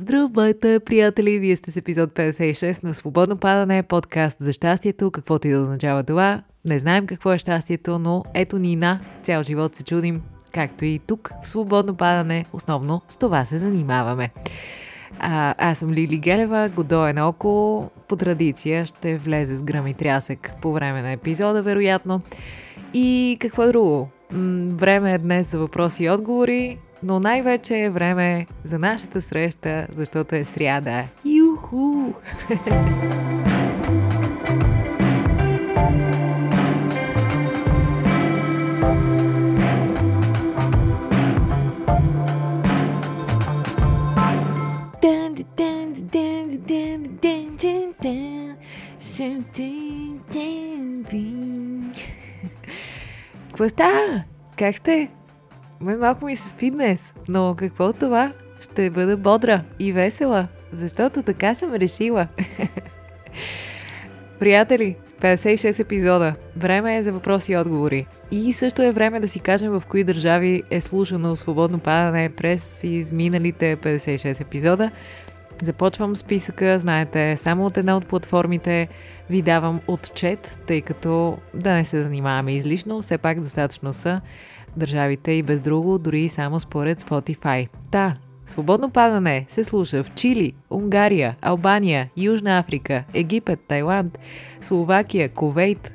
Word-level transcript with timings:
Здравейте, 0.00 0.80
приятели! 0.80 1.38
Вие 1.38 1.56
сте 1.56 1.72
с 1.72 1.76
епизод 1.76 2.10
56 2.10 2.84
на 2.84 2.94
Свободно 2.94 3.36
падане, 3.36 3.82
подкаст 3.82 4.36
за 4.40 4.52
щастието, 4.52 5.10
каквото 5.10 5.48
и 5.48 5.50
да 5.50 5.60
означава 5.60 6.02
това. 6.02 6.42
Не 6.64 6.78
знаем 6.78 7.06
какво 7.06 7.32
е 7.32 7.38
щастието, 7.38 7.98
но 7.98 8.24
ето 8.34 8.58
ни 8.58 8.76
на 8.76 9.00
цял 9.22 9.42
живот 9.42 9.74
се 9.74 9.84
чудим, 9.84 10.22
както 10.52 10.84
и 10.84 11.00
тук 11.06 11.30
в 11.42 11.48
Свободно 11.48 11.94
падане, 11.94 12.44
основно 12.52 13.02
с 13.08 13.16
това 13.16 13.44
се 13.44 13.58
занимаваме. 13.58 14.30
А, 15.18 15.54
аз 15.58 15.78
съм 15.78 15.92
Лили 15.92 16.16
Гелева, 16.16 16.70
Годо 16.76 17.06
е 17.06 17.12
на 17.12 17.28
око. 17.28 17.90
По 18.08 18.16
традиция 18.16 18.86
ще 18.86 19.18
влезе 19.18 19.56
с 19.56 19.62
гръм 19.62 19.86
и 19.86 19.94
трясък 19.94 20.52
по 20.62 20.72
време 20.72 21.02
на 21.02 21.12
епизода, 21.12 21.62
вероятно. 21.62 22.20
И 22.94 23.36
какво 23.40 23.66
друго? 23.66 24.08
Време 24.68 25.12
е 25.12 25.18
днес 25.18 25.50
за 25.50 25.58
въпроси 25.58 26.04
и 26.04 26.10
отговори, 26.10 26.78
но 27.02 27.20
най-вече 27.20 27.76
е 27.76 27.90
време 27.90 28.46
за 28.64 28.78
нашата 28.78 29.22
среща, 29.22 29.86
защото 29.90 30.34
е 30.34 30.44
сряда. 30.44 31.04
Юху! 31.24 32.12
Какво 53.48 53.68
става? 53.68 54.22
Как 54.56 54.76
сте? 54.76 55.08
Мен 55.80 55.98
малко 55.98 56.24
ми 56.24 56.36
се 56.36 56.48
спи 56.48 56.70
днес, 56.70 57.12
но 57.28 57.54
какво 57.58 57.84
от 57.84 57.98
това? 57.98 58.32
Ще 58.60 58.90
бъда 58.90 59.16
бодра 59.16 59.62
и 59.78 59.92
весела, 59.92 60.48
защото 60.72 61.22
така 61.22 61.54
съм 61.54 61.74
решила. 61.74 62.28
Приятели, 64.38 64.96
56 65.20 65.80
епизода. 65.80 66.34
Време 66.56 66.96
е 66.96 67.02
за 67.02 67.12
въпроси 67.12 67.52
и 67.52 67.56
отговори. 67.56 68.06
И 68.30 68.52
също 68.52 68.82
е 68.82 68.92
време 68.92 69.20
да 69.20 69.28
си 69.28 69.40
кажем 69.40 69.72
в 69.72 69.82
кои 69.88 70.04
държави 70.04 70.62
е 70.70 70.80
слушано 70.80 71.36
свободно 71.36 71.78
падане 71.78 72.28
през 72.28 72.84
изминалите 72.84 73.76
56 73.76 74.40
епизода. 74.40 74.90
Започвам 75.62 76.16
списъка, 76.16 76.78
знаете, 76.78 77.36
само 77.36 77.66
от 77.66 77.76
една 77.76 77.96
от 77.96 78.06
платформите 78.06 78.88
ви 79.30 79.42
давам 79.42 79.80
отчет, 79.86 80.58
тъй 80.66 80.80
като 80.80 81.38
да 81.54 81.72
не 81.72 81.84
се 81.84 82.02
занимаваме 82.02 82.54
излишно, 82.54 83.02
все 83.02 83.18
пак 83.18 83.40
достатъчно 83.40 83.92
са 83.92 84.20
държавите 84.76 85.32
и 85.32 85.42
без 85.42 85.60
друго, 85.60 85.98
дори 85.98 86.20
и 86.20 86.28
само 86.28 86.60
според 86.60 87.02
Spotify. 87.02 87.68
Та, 87.90 88.16
свободно 88.46 88.90
падане 88.90 89.46
се 89.48 89.64
слуша 89.64 90.02
в 90.02 90.14
Чили, 90.14 90.52
Унгария, 90.70 91.36
Албания, 91.42 92.10
Южна 92.16 92.58
Африка, 92.58 93.04
Египет, 93.14 93.60
Тайланд, 93.68 94.18
Словакия, 94.60 95.28
Ковейт, 95.28 95.92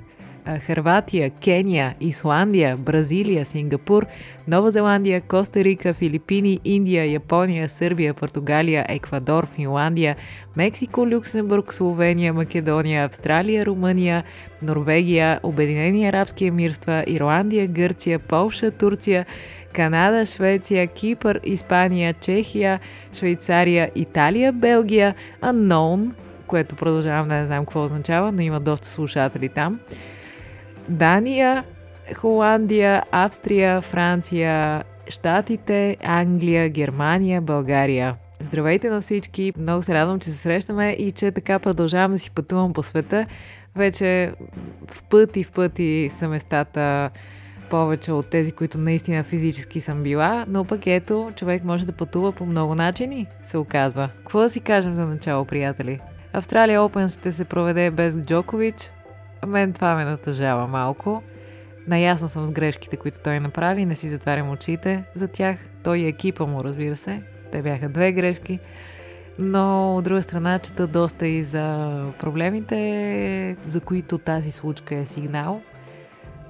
Хърватия, 0.65 1.29
Кения, 1.29 1.95
Исландия, 1.99 2.77
Бразилия, 2.77 3.45
Сингапур, 3.45 4.05
Нова 4.47 4.71
Зеландия, 4.71 5.21
Коста 5.21 5.63
Рика, 5.63 5.93
Филипини, 5.93 6.59
Индия, 6.65 7.11
Япония, 7.11 7.69
Сърбия, 7.69 8.13
Португалия, 8.13 8.85
Еквадор, 8.89 9.47
Финландия, 9.55 10.15
Мексико, 10.55 11.07
Люксембург, 11.07 11.73
Словения, 11.73 12.33
Македония, 12.33 13.05
Австралия, 13.05 13.65
Румъния, 13.65 14.23
Норвегия, 14.61 15.39
Обединени 15.43 16.07
арабски 16.07 16.45
емирства, 16.45 17.03
Ирландия, 17.07 17.67
Гърция, 17.67 18.19
Полша, 18.19 18.71
Турция, 18.71 19.25
Канада, 19.73 20.25
Швеция, 20.25 20.87
Кипър, 20.87 21.39
Испания, 21.43 22.13
Чехия, 22.13 22.79
Швейцария, 23.13 23.91
Италия, 23.95 24.53
Белгия, 24.53 25.15
Unknown, 25.41 26.11
което 26.47 26.75
продължавам 26.75 27.27
да 27.27 27.35
не 27.35 27.45
знам 27.45 27.65
какво 27.65 27.83
означава, 27.83 28.31
но 28.31 28.41
има 28.41 28.59
доста 28.59 28.87
слушатели 28.87 29.49
там. 29.49 29.79
Дания, 30.89 31.63
Холандия, 32.15 33.03
Австрия, 33.11 33.81
Франция, 33.81 34.83
Штатите, 35.09 35.97
Англия, 36.03 36.69
Германия, 36.69 37.41
България. 37.41 38.15
Здравейте 38.39 38.89
на 38.89 39.01
всички! 39.01 39.53
Много 39.57 39.81
се 39.81 39.93
радвам, 39.93 40.19
че 40.19 40.29
се 40.29 40.37
срещаме 40.37 40.91
и 40.91 41.11
че 41.11 41.31
така 41.31 41.59
продължавам 41.59 42.11
да 42.11 42.19
си 42.19 42.31
пътувам 42.31 42.73
по 42.73 42.83
света. 42.83 43.25
Вече 43.75 44.31
в 44.91 45.03
пъти 45.03 45.43
в 45.43 45.51
пъти 45.51 46.09
са 46.17 46.27
местата 46.27 47.09
повече 47.69 48.11
от 48.11 48.27
тези, 48.27 48.51
които 48.51 48.77
наистина 48.77 49.23
физически 49.23 49.79
съм 49.81 50.03
била, 50.03 50.45
но 50.47 50.65
пък 50.65 50.87
ето, 50.87 51.31
човек 51.35 51.63
може 51.63 51.85
да 51.85 51.91
пътува 51.91 52.31
по 52.31 52.45
много 52.45 52.75
начини, 52.75 53.27
се 53.43 53.57
оказва. 53.57 54.09
Какво 54.17 54.39
да 54.39 54.49
си 54.49 54.59
кажем 54.59 54.95
за 54.95 55.05
начало, 55.05 55.45
приятели? 55.45 55.99
Австралия 56.33 56.81
Опен 56.81 57.09
ще 57.09 57.31
се 57.31 57.45
проведе 57.45 57.91
без 57.91 58.21
Джокович, 58.21 58.75
мен 59.47 59.73
това 59.73 59.95
ме 59.95 60.05
натъжава 60.05 60.67
малко. 60.67 61.23
Наясно 61.87 62.29
съм 62.29 62.45
с 62.45 62.51
грешките, 62.51 62.97
които 62.97 63.19
той 63.23 63.39
направи, 63.39 63.85
не 63.85 63.95
си 63.95 64.09
затварям 64.09 64.49
очите 64.49 65.03
за 65.15 65.27
тях. 65.27 65.57
Той 65.83 65.97
и 65.97 66.07
екипа 66.07 66.45
му, 66.45 66.63
разбира 66.63 66.95
се. 66.95 67.23
Те 67.51 67.61
бяха 67.61 67.89
две 67.89 68.11
грешки. 68.11 68.59
Но 69.39 69.95
от 69.95 70.03
друга 70.03 70.21
страна 70.21 70.59
чета 70.59 70.87
доста 70.87 71.27
и 71.27 71.43
за 71.43 72.05
проблемите, 72.19 73.57
за 73.65 73.81
които 73.81 74.17
тази 74.17 74.51
случка 74.51 74.95
е 74.95 75.05
сигнал. 75.05 75.61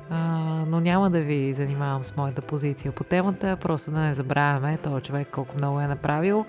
А, 0.09 0.19
но 0.67 0.79
няма 0.79 1.09
да 1.09 1.21
ви 1.21 1.53
занимавам 1.53 2.03
с 2.03 2.15
моята 2.17 2.41
позиция 2.41 2.91
по 2.91 3.03
темата, 3.03 3.57
просто 3.61 3.91
да 3.91 3.99
не 3.99 4.13
забравяме 4.13 4.77
този 4.77 5.03
човек 5.03 5.27
колко 5.31 5.57
много 5.57 5.81
е 5.81 5.87
направил 5.87 6.45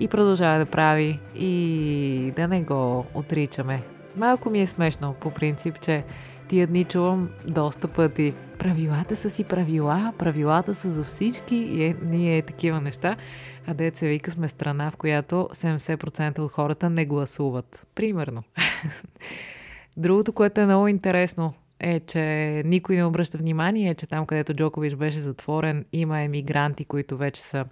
и 0.00 0.08
продължава 0.08 0.58
да 0.58 0.66
прави 0.66 1.20
и 1.34 2.32
да 2.36 2.48
не 2.48 2.62
го 2.62 3.06
отричаме. 3.14 3.82
Малко 4.16 4.50
ми 4.50 4.60
е 4.60 4.66
смешно, 4.66 5.14
по 5.20 5.30
принцип, 5.30 5.80
че 5.80 6.04
тия 6.48 6.66
дни 6.66 6.84
чувам 6.84 7.30
доста 7.46 7.88
пъти. 7.88 8.34
Правилата 8.58 9.16
са 9.16 9.30
си 9.30 9.44
правила, 9.44 10.12
правилата 10.18 10.74
са 10.74 10.90
за 10.90 11.04
всички 11.04 11.56
и 11.56 11.84
е, 11.84 11.96
ние 12.02 12.38
е 12.38 12.42
такива 12.42 12.80
неща. 12.80 13.16
А 13.66 13.90
се 13.94 14.08
вика 14.08 14.30
сме 14.30 14.48
страна, 14.48 14.90
в 14.90 14.96
която 14.96 15.48
70% 15.52 16.38
от 16.38 16.52
хората 16.52 16.90
не 16.90 17.06
гласуват. 17.06 17.86
Примерно. 17.94 18.42
Другото, 19.96 20.32
което 20.32 20.60
е 20.60 20.66
много 20.66 20.88
интересно, 20.88 21.54
е, 21.80 22.00
че 22.00 22.62
никой 22.66 22.96
не 22.96 23.04
обръща 23.04 23.38
внимание, 23.38 23.94
че 23.94 24.06
там, 24.06 24.26
където 24.26 24.54
Джокович 24.54 24.94
беше 24.94 25.20
затворен, 25.20 25.84
има 25.92 26.20
емигранти, 26.20 26.84
които 26.84 27.16
вече 27.16 27.42
са 27.42 27.64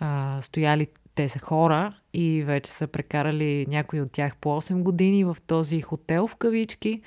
а, 0.00 0.38
стояли 0.42 0.86
те 1.20 1.28
са 1.28 1.38
хора 1.38 1.94
и 2.14 2.42
вече 2.42 2.70
са 2.70 2.86
прекарали 2.86 3.66
някои 3.68 4.00
от 4.00 4.12
тях 4.12 4.36
по 4.36 4.48
8 4.48 4.82
години 4.82 5.24
в 5.24 5.36
този 5.46 5.80
хотел 5.80 6.26
в 6.26 6.36
кавички. 6.36 7.02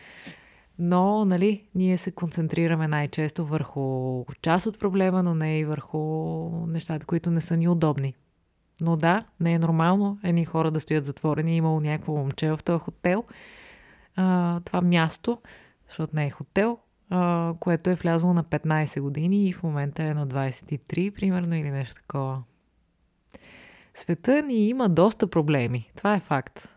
Но, 0.79 1.25
нали, 1.25 1.67
ние 1.75 1.97
се 1.97 2.11
концентрираме 2.11 2.87
най-често 2.87 3.45
върху 3.45 4.25
част 4.41 4.65
от 4.65 4.79
проблема, 4.79 5.23
но 5.23 5.35
не 5.35 5.59
и 5.59 5.65
върху 5.65 5.99
нещата, 6.67 7.05
които 7.05 7.31
не 7.31 7.41
са 7.41 7.57
ни 7.57 7.67
удобни. 7.67 8.13
Но 8.81 8.95
да, 8.95 9.25
не 9.39 9.53
е 9.53 9.59
нормално 9.59 10.19
едни 10.23 10.45
хора 10.45 10.71
да 10.71 10.79
стоят 10.79 11.05
затворени. 11.05 11.57
Имало 11.57 11.79
някакво 11.79 12.13
момче 12.13 12.51
в 12.51 12.59
този 12.65 12.79
хотел. 12.79 13.23
А, 14.15 14.59
това 14.59 14.81
място, 14.81 15.41
защото 15.87 16.15
не 16.15 16.25
е 16.25 16.29
хотел, 16.29 16.79
а, 17.09 17.53
което 17.59 17.89
е 17.89 17.95
влязло 17.95 18.33
на 18.33 18.43
15 18.43 19.01
години 19.01 19.47
и 19.47 19.53
в 19.53 19.63
момента 19.63 20.03
е 20.03 20.13
на 20.13 20.27
23, 20.27 21.11
примерно, 21.11 21.55
или 21.55 21.71
нещо 21.71 21.95
такова. 21.95 22.43
Света 23.93 24.41
ни 24.41 24.67
има 24.67 24.89
доста 24.89 25.27
проблеми. 25.27 25.91
Това 25.95 26.15
е 26.15 26.19
факт. 26.19 26.69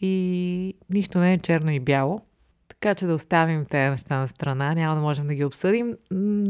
И 0.00 0.74
нищо 0.90 1.18
не 1.18 1.32
е 1.32 1.38
черно 1.38 1.70
и 1.70 1.80
бяло. 1.80 2.20
Така 2.68 2.94
че 2.94 3.06
да 3.06 3.14
оставим 3.14 3.64
тези 3.64 3.90
неща 3.90 4.18
на 4.18 4.28
страна, 4.28 4.74
няма 4.74 4.94
да 4.94 5.00
можем 5.00 5.26
да 5.26 5.34
ги 5.34 5.44
обсъдим 5.44 5.94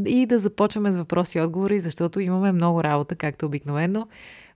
и 0.05 0.25
да 0.25 0.39
започваме 0.39 0.91
с 0.91 0.97
въпроси 0.97 1.37
и 1.37 1.41
отговори, 1.41 1.79
защото 1.79 2.19
имаме 2.19 2.51
много 2.51 2.83
работа, 2.83 3.15
както 3.15 3.45
обикновено. 3.45 4.07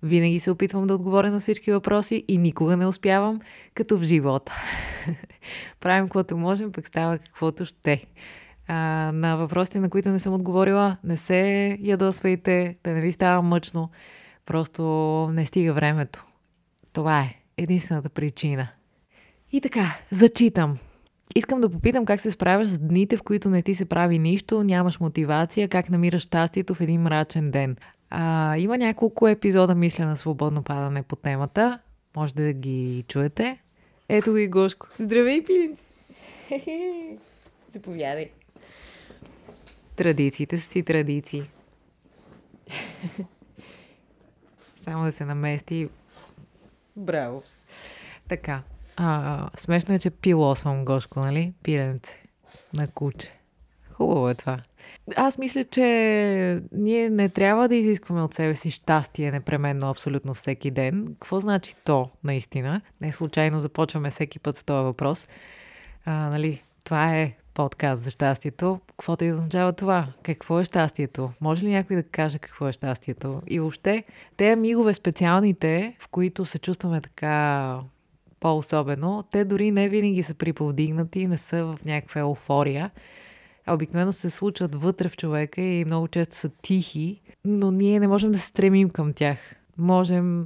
Винаги 0.03 0.39
се 0.39 0.51
опитвам 0.51 0.87
да 0.87 0.95
отговоря 0.95 1.31
на 1.31 1.39
всички 1.39 1.71
въпроси 1.71 2.25
и 2.27 2.37
никога 2.37 2.77
не 2.77 2.87
успявам, 2.87 3.41
като 3.73 3.97
в 3.97 4.03
живота. 4.03 4.53
Правим 5.79 6.05
каквото 6.05 6.37
можем, 6.37 6.71
пък 6.71 6.87
става 6.87 7.17
каквото 7.17 7.65
ще. 7.65 8.05
А, 8.67 8.75
на 9.13 9.35
въпросите, 9.35 9.79
на 9.79 9.89
които 9.89 10.09
не 10.09 10.19
съм 10.19 10.33
отговорила, 10.33 10.97
не 11.03 11.17
се 11.17 11.77
ядосвайте, 11.81 12.77
да 12.83 12.91
не 12.91 13.01
ви 13.01 13.11
става 13.11 13.41
мъчно. 13.41 13.89
Просто 14.51 14.83
не 15.33 15.45
стига 15.45 15.73
времето. 15.73 16.25
Това 16.93 17.21
е 17.21 17.35
единствената 17.57 18.09
причина. 18.09 18.67
И 19.51 19.61
така, 19.61 19.97
зачитам. 20.11 20.77
Искам 21.35 21.61
да 21.61 21.69
попитам 21.69 22.05
как 22.05 22.21
се 22.21 22.31
справяш 22.31 22.67
с 22.67 22.77
дните, 22.77 23.17
в 23.17 23.23
които 23.23 23.49
не 23.49 23.61
ти 23.61 23.73
се 23.73 23.85
прави 23.85 24.19
нищо, 24.19 24.63
нямаш 24.63 24.99
мотивация, 24.99 25.67
как 25.67 25.89
намираш 25.89 26.21
щастието 26.21 26.75
в 26.75 26.81
един 26.81 27.01
мрачен 27.01 27.51
ден. 27.51 27.77
А, 28.09 28.57
има 28.57 28.77
няколко 28.77 29.27
епизода, 29.27 29.75
мисля, 29.75 30.05
на 30.05 30.17
свободно 30.17 30.63
падане 30.63 31.03
по 31.03 31.15
темата. 31.15 31.79
Може 32.15 32.35
да 32.35 32.53
ги 32.53 33.03
чуете. 33.07 33.61
Ето 34.09 34.31
го 34.31 34.37
и 34.37 34.47
Гошко. 34.47 34.87
Здравей, 34.99 35.43
пилинци! 35.43 35.83
Заповядай. 37.73 38.29
Традициите 39.95 40.57
са 40.57 40.67
си 40.67 40.83
традиции. 40.83 41.43
Само 44.91 45.03
да 45.03 45.11
се 45.11 45.25
намести 45.25 45.89
Браво. 46.95 47.43
Така. 48.27 48.61
А, 48.97 49.49
смешно 49.55 49.95
е, 49.95 49.99
че 49.99 50.09
пилосвам 50.09 50.85
Гошко, 50.85 51.19
нали? 51.19 51.53
Пиленце 51.63 52.23
на 52.73 52.87
куче. 52.87 53.39
Хубаво 53.91 54.29
е 54.29 54.35
това. 54.35 54.59
Аз 55.15 55.37
мисля, 55.37 55.63
че 55.63 56.61
ние 56.71 57.09
не 57.09 57.29
трябва 57.29 57.67
да 57.67 57.75
изискваме 57.75 58.21
от 58.21 58.33
себе 58.33 58.55
си 58.55 58.71
щастие 58.71 59.31
непременно 59.31 59.89
абсолютно 59.89 60.33
всеки 60.33 60.71
ден. 60.71 61.07
Какво 61.07 61.39
значи 61.39 61.75
то, 61.85 62.09
наистина? 62.23 62.81
Не 63.01 63.11
случайно 63.11 63.59
започваме 63.59 64.09
всеки 64.09 64.39
път 64.39 64.57
с 64.57 64.63
този 64.63 64.83
въпрос. 64.83 65.27
А, 66.05 66.29
нали, 66.29 66.61
това 66.83 67.17
е 67.17 67.33
подкаст 67.53 68.03
за 68.03 68.11
щастието. 68.11 68.79
Каквото 68.87 69.23
и 69.23 69.31
означава 69.31 69.73
това? 69.73 70.07
Какво 70.23 70.59
е 70.59 70.65
щастието? 70.65 71.31
Може 71.41 71.65
ли 71.65 71.69
някой 71.69 71.95
да 71.95 72.03
каже 72.03 72.39
какво 72.39 72.67
е 72.67 72.71
щастието? 72.71 73.41
И 73.47 73.59
въобще, 73.59 74.03
те 74.37 74.55
мигове 74.55 74.93
специалните, 74.93 75.95
в 75.99 76.07
които 76.07 76.45
се 76.45 76.59
чувстваме 76.59 77.01
така 77.01 77.79
по-особено, 78.39 79.23
те 79.31 79.45
дори 79.45 79.71
не 79.71 79.89
винаги 79.89 80.23
са 80.23 80.33
приповдигнати, 80.33 81.27
не 81.27 81.37
са 81.37 81.65
в 81.65 81.79
някаква 81.85 82.21
еуфория. 82.21 82.91
Обикновено 83.69 84.13
се 84.13 84.29
случват 84.29 84.75
вътре 84.75 85.09
в 85.09 85.17
човека 85.17 85.61
и 85.61 85.85
много 85.85 86.07
често 86.07 86.35
са 86.35 86.49
тихи, 86.49 87.21
но 87.45 87.71
ние 87.71 87.99
не 87.99 88.07
можем 88.07 88.31
да 88.31 88.39
се 88.39 88.47
стремим 88.47 88.89
към 88.89 89.13
тях. 89.13 89.37
Можем 89.77 90.45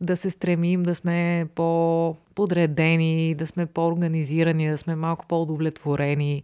да 0.00 0.16
се 0.16 0.30
стремим 0.30 0.82
да 0.82 0.94
сме 0.94 1.46
по-подредени, 1.54 3.34
да 3.34 3.46
сме 3.46 3.66
по-организирани, 3.66 4.70
да 4.70 4.78
сме 4.78 4.94
малко 4.94 5.26
по-удовлетворени, 5.26 6.42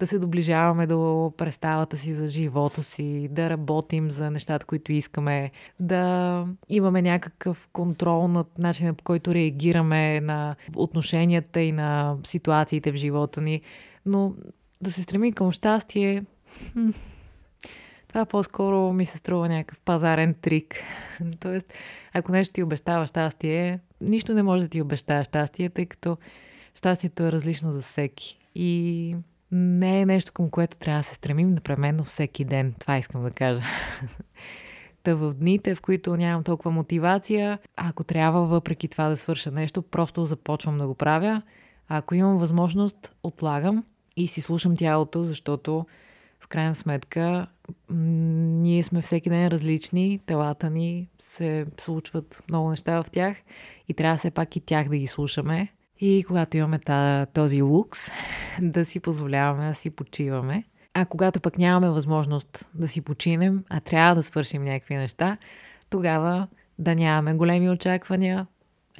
да 0.00 0.06
се 0.06 0.18
доближаваме 0.18 0.86
до 0.86 1.32
представата 1.36 1.96
си 1.96 2.14
за 2.14 2.28
живота 2.28 2.82
си, 2.82 3.28
да 3.30 3.50
работим 3.50 4.10
за 4.10 4.30
нещата, 4.30 4.66
които 4.66 4.92
искаме, 4.92 5.50
да 5.80 6.46
имаме 6.68 7.02
някакъв 7.02 7.68
контрол 7.72 8.28
над 8.28 8.58
начина 8.58 8.94
по 8.94 9.04
който 9.04 9.34
реагираме 9.34 10.20
на 10.20 10.56
отношенията 10.76 11.60
и 11.60 11.72
на 11.72 12.16
ситуациите 12.24 12.92
в 12.92 12.96
живота 12.96 13.40
ни. 13.40 13.60
Но 14.06 14.34
да 14.80 14.92
се 14.92 15.02
стремим 15.02 15.32
към 15.32 15.52
щастие, 15.52 16.24
това 18.12 18.26
по-скоро 18.26 18.92
ми 18.92 19.04
се 19.04 19.18
струва 19.18 19.48
някакъв 19.48 19.80
пазарен 19.80 20.34
трик. 20.34 20.74
Тоест, 21.40 21.72
ако 22.14 22.32
нещо 22.32 22.52
ти 22.52 22.62
обещава 22.62 23.06
щастие, 23.06 23.80
нищо 24.00 24.34
не 24.34 24.42
може 24.42 24.62
да 24.62 24.68
ти 24.68 24.82
обещава 24.82 25.24
щастие, 25.24 25.70
тъй 25.70 25.86
като 25.86 26.16
щастието 26.74 27.22
е 27.22 27.32
различно 27.32 27.72
за 27.72 27.80
всеки. 27.80 28.38
И 28.54 29.16
не 29.52 30.00
е 30.00 30.06
нещо, 30.06 30.32
към 30.32 30.50
което 30.50 30.76
трябва 30.76 31.00
да 31.00 31.04
се 31.04 31.14
стремим 31.14 31.54
непременно 31.54 32.04
всеки 32.04 32.44
ден. 32.44 32.74
Това 32.78 32.98
искам 32.98 33.22
да 33.22 33.30
кажа. 33.30 33.62
Та 35.02 35.14
в 35.14 35.34
дните, 35.34 35.74
в 35.74 35.80
които 35.80 36.16
нямам 36.16 36.44
толкова 36.44 36.70
мотивация, 36.70 37.58
ако 37.76 38.04
трябва 38.04 38.46
въпреки 38.46 38.88
това 38.88 39.08
да 39.08 39.16
свърша 39.16 39.50
нещо, 39.50 39.82
просто 39.82 40.24
започвам 40.24 40.78
да 40.78 40.86
го 40.86 40.94
правя. 40.94 41.42
А 41.88 41.96
ако 41.96 42.14
имам 42.14 42.38
възможност, 42.38 43.14
отлагам 43.22 43.84
и 44.16 44.28
си 44.28 44.40
слушам 44.40 44.76
тялото, 44.76 45.22
защото 45.22 45.86
в 46.40 46.48
крайна 46.48 46.74
сметка 46.74 47.46
ние 47.90 48.82
сме 48.82 49.00
всеки 49.00 49.30
ден 49.30 49.48
различни, 49.48 50.20
телата 50.26 50.70
ни 50.70 51.08
се 51.22 51.66
случват 51.80 52.42
много 52.48 52.70
неща 52.70 53.02
в 53.02 53.10
тях 53.10 53.36
и 53.88 53.94
трябва 53.94 54.16
все 54.16 54.30
пак 54.30 54.56
и 54.56 54.60
тях 54.60 54.88
да 54.88 54.96
ги 54.96 55.06
слушаме. 55.06 55.68
И 56.00 56.24
когато 56.26 56.56
имаме 56.56 56.78
този 57.34 57.62
лукс, 57.62 58.10
да 58.62 58.84
си 58.84 59.00
позволяваме 59.00 59.68
да 59.68 59.74
си 59.74 59.90
почиваме. 59.90 60.64
А 60.94 61.04
когато 61.06 61.40
пък 61.40 61.58
нямаме 61.58 61.92
възможност 61.92 62.70
да 62.74 62.88
си 62.88 63.00
починем, 63.00 63.64
а 63.70 63.80
трябва 63.80 64.14
да 64.14 64.22
свършим 64.22 64.64
някакви 64.64 64.94
неща, 64.94 65.36
тогава 65.90 66.48
да 66.78 66.94
нямаме 66.94 67.34
големи 67.34 67.70
очаквания, 67.70 68.46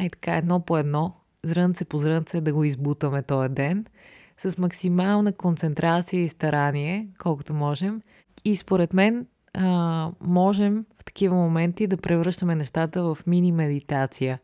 е 0.00 0.10
така 0.10 0.36
едно 0.36 0.60
по 0.60 0.78
едно, 0.78 1.14
зрънце 1.44 1.84
по 1.84 1.98
зрънце 1.98 2.40
да 2.40 2.52
го 2.52 2.64
избутаме 2.64 3.22
този 3.22 3.48
ден, 3.48 3.84
с 4.38 4.58
максимална 4.58 5.32
концентрация 5.32 6.22
и 6.22 6.28
старание, 6.28 7.08
колкото 7.18 7.54
можем. 7.54 8.02
И 8.44 8.56
според 8.56 8.92
мен 8.92 9.26
а, 9.54 10.10
можем 10.20 10.84
в 11.00 11.04
такива 11.04 11.36
моменти 11.36 11.86
да 11.86 11.96
превръщаме 11.96 12.54
нещата 12.54 13.02
в 13.02 13.18
мини 13.26 13.52
медитация 13.52 14.38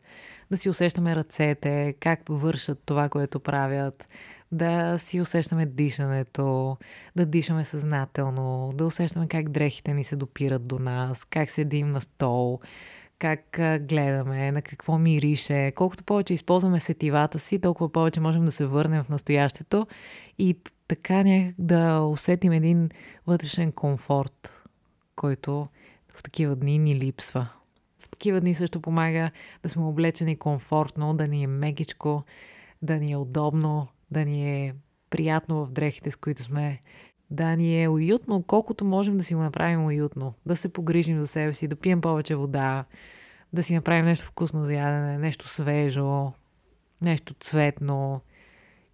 да 0.51 0.57
си 0.57 0.69
усещаме 0.69 1.15
ръцете, 1.15 1.93
как 1.99 2.19
вършат 2.29 2.81
това, 2.85 3.09
което 3.09 3.39
правят, 3.39 4.07
да 4.51 4.97
си 4.97 5.21
усещаме 5.21 5.65
дишането, 5.65 6.77
да 7.15 7.25
дишаме 7.25 7.63
съзнателно, 7.63 8.73
да 8.75 8.85
усещаме 8.85 9.27
как 9.27 9.49
дрехите 9.49 9.93
ни 9.93 10.03
се 10.03 10.15
допират 10.15 10.67
до 10.67 10.79
нас, 10.79 11.25
как 11.25 11.49
седим 11.49 11.91
на 11.91 12.01
стол, 12.01 12.59
как 13.19 13.59
гледаме, 13.81 14.51
на 14.51 14.61
какво 14.61 14.97
мирише. 14.97 15.71
Колкото 15.71 16.03
повече 16.03 16.33
използваме 16.33 16.79
сетивата 16.79 17.39
си, 17.39 17.59
толкова 17.59 17.91
повече 17.91 18.19
можем 18.19 18.45
да 18.45 18.51
се 18.51 18.65
върнем 18.65 19.03
в 19.03 19.09
настоящето 19.09 19.87
и 20.39 20.57
така 20.89 21.23
някак 21.23 21.55
да 21.59 22.01
усетим 22.01 22.51
един 22.51 22.89
вътрешен 23.27 23.71
комфорт, 23.71 24.63
който 25.15 25.67
в 26.15 26.23
такива 26.23 26.55
дни 26.55 26.77
ни 26.77 26.95
липсва. 26.95 27.49
Такива 28.11 28.41
дни 28.41 28.53
също 28.53 28.81
помага 28.81 29.31
да 29.63 29.69
сме 29.69 29.83
облечени 29.83 30.35
комфортно, 30.35 31.13
да 31.13 31.27
ни 31.27 31.43
е 31.43 31.47
мекичко, 31.47 32.23
да 32.81 32.95
ни 32.97 33.11
е 33.11 33.17
удобно, 33.17 33.87
да 34.11 34.25
ни 34.25 34.65
е 34.65 34.73
приятно 35.09 35.65
в 35.65 35.71
дрехите, 35.71 36.11
с 36.11 36.15
които 36.15 36.43
сме, 36.43 36.79
да 37.29 37.55
ни 37.55 37.83
е 37.83 37.89
уютно, 37.89 38.43
колкото 38.43 38.85
можем 38.85 39.17
да 39.17 39.23
си 39.23 39.35
го 39.35 39.41
направим 39.41 39.85
уютно, 39.85 40.33
да 40.45 40.55
се 40.55 40.73
погрижим 40.73 41.19
за 41.19 41.27
себе 41.27 41.53
си, 41.53 41.67
да 41.67 41.75
пием 41.75 42.01
повече 42.01 42.35
вода, 42.35 42.85
да 43.53 43.63
си 43.63 43.75
направим 43.75 44.05
нещо 44.05 44.25
вкусно 44.25 44.63
за 44.63 44.73
ядене, 44.73 45.17
нещо 45.17 45.47
свежо, 45.47 46.31
нещо 47.01 47.33
цветно 47.39 48.21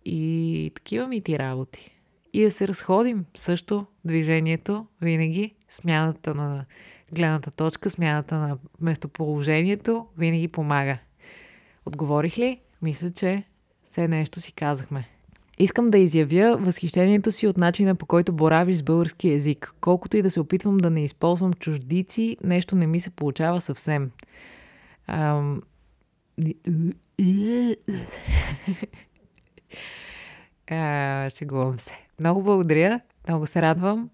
и 0.05 0.71
такива 0.75 1.07
ми 1.07 1.21
ти 1.21 1.39
работи. 1.39 1.91
И 2.33 2.43
да 2.43 2.51
се 2.51 2.67
разходим 2.67 3.25
също 3.37 3.85
движението, 4.05 4.85
винаги 5.01 5.55
смяната 5.69 6.35
на 6.35 6.65
гледната 7.11 7.51
точка, 7.51 7.89
смяната 7.89 8.35
на 8.35 8.57
местоположението 8.81 10.07
винаги 10.17 10.47
помага. 10.47 10.97
Отговорих 11.85 12.37
ли? 12.37 12.59
Мисля, 12.81 13.09
че 13.09 13.43
все 13.91 14.07
нещо 14.07 14.41
си 14.41 14.51
казахме. 14.51 15.09
Искам 15.59 15.89
да 15.89 15.97
изявя 15.97 16.57
възхищението 16.57 17.31
си 17.31 17.47
от 17.47 17.57
начина 17.57 17.95
по 17.95 18.05
който 18.05 18.33
боравиш 18.33 18.77
с 18.77 18.83
български 18.83 19.29
язик. 19.29 19.73
Колкото 19.81 20.17
и 20.17 20.21
да 20.21 20.31
се 20.31 20.39
опитвам 20.39 20.77
да 20.77 20.89
не 20.89 21.03
използвам 21.03 21.53
чуждици, 21.53 22.37
нещо 22.43 22.75
не 22.75 22.87
ми 22.87 22.99
се 22.99 23.09
получава 23.09 23.61
съвсем. 23.61 24.11
Ам... 25.07 25.61
а, 30.71 31.29
шегувам 31.29 31.77
се. 31.77 31.93
Много 32.19 32.43
благодаря. 32.43 32.99
Много 33.27 33.45
се 33.45 33.61
радвам. 33.61 34.09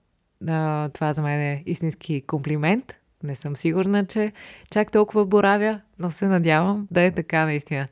Това 0.94 1.14
за 1.14 1.22
мен 1.22 1.42
е 1.42 1.64
истински 1.66 2.22
комплимент. 2.22 2.94
Не 3.24 3.36
съм 3.36 3.56
сигурна, 3.56 4.06
че 4.06 4.32
чак 4.72 4.92
толкова 4.92 5.26
боравя, 5.26 5.82
но 6.00 6.10
се 6.10 6.28
надявам 6.28 6.88
да 6.92 7.02
е 7.02 7.12
така 7.12 7.46
наистина. 7.46 7.88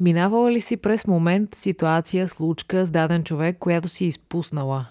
Минавала 0.00 0.52
ли 0.52 0.60
си 0.60 0.76
през 0.76 1.06
момент, 1.06 1.54
ситуация, 1.54 2.28
случка 2.28 2.86
с 2.86 2.90
даден 2.90 3.24
човек, 3.24 3.56
която 3.58 3.88
си 3.88 4.04
изпуснала? 4.04 4.86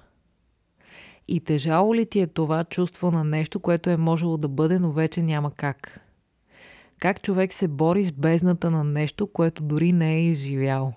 И 1.27 1.39
тежало 1.39 1.95
ли 1.95 2.05
ти 2.05 2.19
е 2.19 2.27
това 2.27 2.63
чувство 2.63 3.11
на 3.11 3.23
нещо, 3.23 3.59
което 3.59 3.89
е 3.89 3.97
можело 3.97 4.37
да 4.37 4.47
бъде, 4.47 4.79
но 4.79 4.91
вече 4.91 5.21
няма 5.21 5.51
как? 5.51 5.99
Как 6.99 7.21
човек 7.21 7.53
се 7.53 7.67
бори 7.67 8.03
с 8.03 8.11
бездната 8.11 8.71
на 8.71 8.83
нещо, 8.83 9.27
което 9.27 9.63
дори 9.63 9.91
не 9.91 10.15
е 10.15 10.23
изживял? 10.23 10.93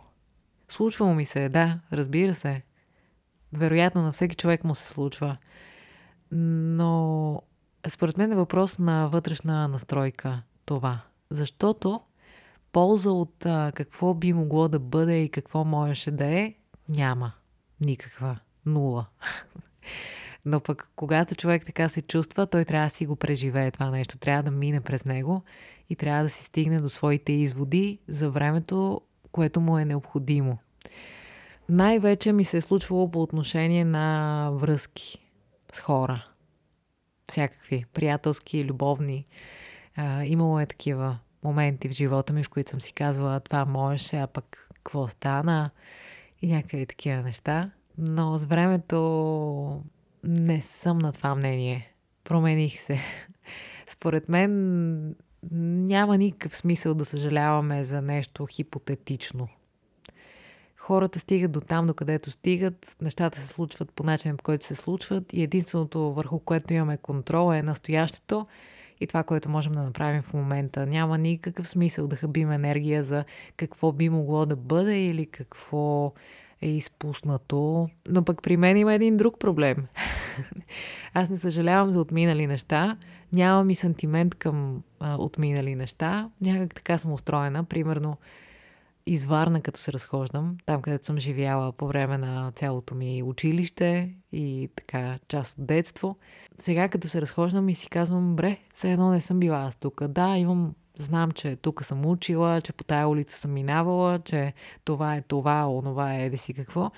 Случвало 0.71 1.15
ми 1.15 1.25
се, 1.25 1.49
да, 1.49 1.81
разбира 1.93 2.35
се. 2.35 2.62
Вероятно 3.53 4.03
на 4.03 4.12
всеки 4.12 4.37
човек 4.37 4.65
му 4.65 4.75
се 4.75 4.89
случва– 4.89 5.37
но 6.33 7.43
според 7.89 8.19
мен 8.19 8.33
е 8.33 8.37
въпрос 8.37 8.79
на 8.79 9.07
вътрешна 9.07 9.69
настройка 9.69 10.43
това. 10.65 11.00
Защото 11.31 12.00
полза 12.73 13.11
от 13.11 13.47
а, 13.47 13.73
какво 13.75 14.15
би 14.15 14.33
могло 14.33 14.69
да 14.69 14.79
бъде 14.79 15.23
и 15.23 15.29
какво 15.29 15.65
можеше 15.65 16.11
да 16.11 16.25
е, 16.25 16.55
няма. 16.89 17.33
Никаква. 17.81 18.39
Нула. 18.67 19.07
Но 20.45 20.61
пък, 20.61 20.91
когато 20.97 21.35
човек 21.35 21.65
така 21.65 21.89
се 21.89 22.03
чувства, 22.03 22.47
той 22.47 22.65
трябва 22.65 22.87
да 22.87 22.95
си 22.95 23.07
го 23.07 23.17
преживее 23.17 23.71
това 23.71 23.91
нещо. 23.91 24.19
Трябва 24.19 24.43
да 24.43 24.50
мине 24.50 24.81
през 24.81 25.05
него 25.05 25.43
и 25.89 25.97
трябва 25.97 26.23
да 26.23 26.31
си 26.31 26.45
стигне 26.45 26.81
до 26.81 26.89
своите 26.89 27.33
изводи 27.33 27.99
за 28.09 28.31
времето, 28.31 29.00
което 29.33 29.61
му 29.61 29.79
е 29.79 29.85
необходимо. 29.85 30.59
Най-вече 31.69 32.33
ми 32.33 32.45
се 32.45 32.57
е 32.57 32.61
случвало 32.61 33.11
по 33.11 33.23
отношение 33.23 33.85
на 33.85 34.51
връзки 34.55 35.19
с 35.73 35.81
хора. 35.81 36.27
Всякакви 37.31 37.85
приятелски, 37.93 38.65
любовни. 38.65 39.25
А, 39.97 40.25
имало 40.25 40.61
е 40.61 40.67
такива 40.67 41.19
моменти 41.43 41.89
в 41.89 41.93
живота 41.93 42.33
ми, 42.33 42.45
в 42.45 42.49
които 42.49 42.71
съм 42.71 42.81
си 42.81 42.93
казвала 42.93 43.41
това 43.41 43.65
можеше, 43.65 44.17
а 44.17 44.27
пък 44.27 44.69
какво 44.75 45.09
стана 45.09 45.71
и 46.43 46.47
някакви 46.47 46.87
такива 46.87 47.23
неща. 47.23 47.71
Но 47.99 48.39
с 48.39 48.45
времето 48.45 49.83
не 50.25 50.63
съм 50.63 50.99
на 50.99 51.13
това 51.13 51.35
мнение. 51.35 51.95
Промених 52.25 52.81
се. 52.81 52.99
Според 53.87 54.29
мен 54.29 55.15
няма 55.53 56.19
никакъв 56.19 56.57
смисъл 56.57 56.95
да 56.95 57.05
съжаляваме 57.05 57.85
за 57.85 58.03
нещо 58.03 58.47
хипотетично. 58.47 59.49
Хората 60.77 61.19
стигат 61.19 61.53
до 61.53 61.61
там, 61.61 61.87
до 61.87 61.95
където 61.95 62.31
стигат, 62.31 62.97
нещата 63.03 63.41
се 63.41 63.47
случват 63.47 63.93
по 63.93 64.05
начин, 64.05 64.37
по 64.37 64.43
който 64.43 64.67
се 64.67 64.75
случват 64.75 65.33
и 65.33 65.43
единственото 65.43 66.13
върху 66.13 66.39
което 66.39 66.73
имаме 66.73 66.97
контрол 66.97 67.55
е 67.55 67.63
настоящето 67.63 68.47
и 69.01 69.07
това, 69.07 69.23
което 69.23 69.49
можем 69.49 69.73
да 69.73 69.83
направим 69.83 70.23
в 70.23 70.35
момента. 70.35 70.87
Няма 70.87 71.19
никакъв 71.19 71.69
смисъл 71.69 72.09
да 72.09 72.17
хабим 72.17 72.51
енергия 72.51 73.05
за 73.05 73.25
какво 73.57 73.93
би 73.93 74.09
могло 74.09 74.47
да 74.47 74.57
бъде 74.57 75.05
или 75.05 75.27
какво 75.27 76.13
е 76.63 76.69
изпуснато. 76.69 77.89
Но 78.09 78.25
пък 78.25 78.43
при 78.43 78.57
мен 78.57 78.77
има 78.77 78.95
един 78.95 79.17
друг 79.17 79.39
проблем. 79.39 79.77
Аз 81.15 81.29
не 81.29 81.39
съжалявам 81.39 81.91
за 81.91 82.01
отминали 82.01 82.47
неща, 82.47 82.97
нямам 83.33 83.71
и 83.71 83.75
сантимент 83.75 84.35
към 84.35 84.83
а, 85.01 85.17
отминали 85.17 85.75
неща. 85.75 86.31
Някак 86.41 86.75
така 86.75 86.99
съм 86.99 87.13
устроена. 87.13 87.65
Примерно, 87.65 88.17
изварна, 89.07 89.61
като 89.61 89.81
се 89.81 89.93
разхождам, 89.93 90.57
там 90.67 90.83
където 90.83 91.07
съм 91.07 91.19
живяла 91.19 91.73
по 91.73 91.87
време 91.87 92.19
на 92.19 92.53
цялото 92.53 92.95
ми 92.95 93.23
училище 93.23 94.15
и 94.33 94.69
така 94.77 95.19
част 95.29 95.59
от 95.59 95.67
детство. 95.67 96.17
Сега 96.59 96.89
като 96.89 97.09
се 97.09 97.21
разхождам 97.21 97.69
и 97.69 97.75
си 97.75 97.89
казвам, 97.89 98.37
бре, 98.37 98.59
все 98.75 98.93
едно 98.93 99.11
не 99.11 99.21
съм 99.21 99.41
била 99.41 99.59
аз 99.59 99.77
тук. 99.77 100.07
Да, 100.07 100.37
имам, 100.37 100.75
знам, 100.99 101.31
че 101.31 101.57
тук 101.57 101.85
съм 101.85 102.07
учила, 102.07 102.61
че 102.61 102.73
по 102.73 102.85
тая 102.85 103.09
улица 103.09 103.39
съм 103.39 103.53
минавала, 103.53 104.19
че 104.19 104.53
това 104.85 105.17
е 105.17 105.23
това, 105.23 105.69
онова 105.69 106.15
е 106.15 106.27
еди 106.27 106.37
си 106.37 106.55
какво. 106.55 106.91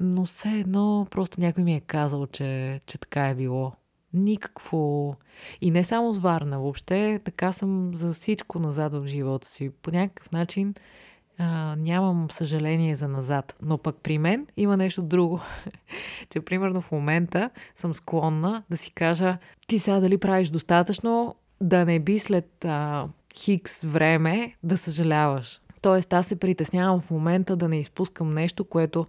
Но 0.00 0.24
все 0.24 0.48
едно 0.48 1.06
просто 1.10 1.40
някой 1.40 1.64
ми 1.64 1.74
е 1.74 1.80
казал, 1.80 2.26
че, 2.26 2.80
че 2.86 2.98
така 2.98 3.28
е 3.28 3.34
било. 3.34 3.72
Никакво. 4.14 5.16
И 5.60 5.70
не 5.70 5.84
само 5.84 6.12
с 6.12 6.18
Варна, 6.18 6.58
въобще 6.58 7.20
така 7.24 7.52
съм 7.52 7.90
за 7.94 8.12
всичко 8.12 8.58
назад 8.58 8.92
в 8.92 9.06
живота 9.06 9.48
си. 9.48 9.70
По 9.82 9.90
някакъв 9.90 10.32
начин 10.32 10.74
а, 11.38 11.76
нямам 11.76 12.30
съжаление 12.30 12.96
за 12.96 13.08
назад. 13.08 13.56
Но 13.62 13.78
пък 13.78 13.96
при 14.02 14.18
мен 14.18 14.46
има 14.56 14.76
нещо 14.76 15.02
друго. 15.02 15.40
че 16.30 16.40
примерно 16.40 16.80
в 16.80 16.92
момента 16.92 17.50
съм 17.76 17.94
склонна 17.94 18.62
да 18.70 18.76
си 18.76 18.92
кажа 18.92 19.38
ти 19.66 19.78
сега 19.78 20.00
дали 20.00 20.18
правиш 20.18 20.48
достатъчно 20.48 21.34
да 21.60 21.84
не 21.84 21.98
би 21.98 22.18
след 22.18 22.64
а, 22.64 23.08
хикс 23.34 23.80
време 23.80 24.54
да 24.62 24.76
съжаляваш. 24.76 25.60
Тоест 25.82 26.12
аз 26.12 26.26
се 26.26 26.38
притеснявам 26.38 27.00
в 27.00 27.10
момента 27.10 27.56
да 27.56 27.68
не 27.68 27.78
изпускам 27.78 28.34
нещо, 28.34 28.64
което 28.64 29.06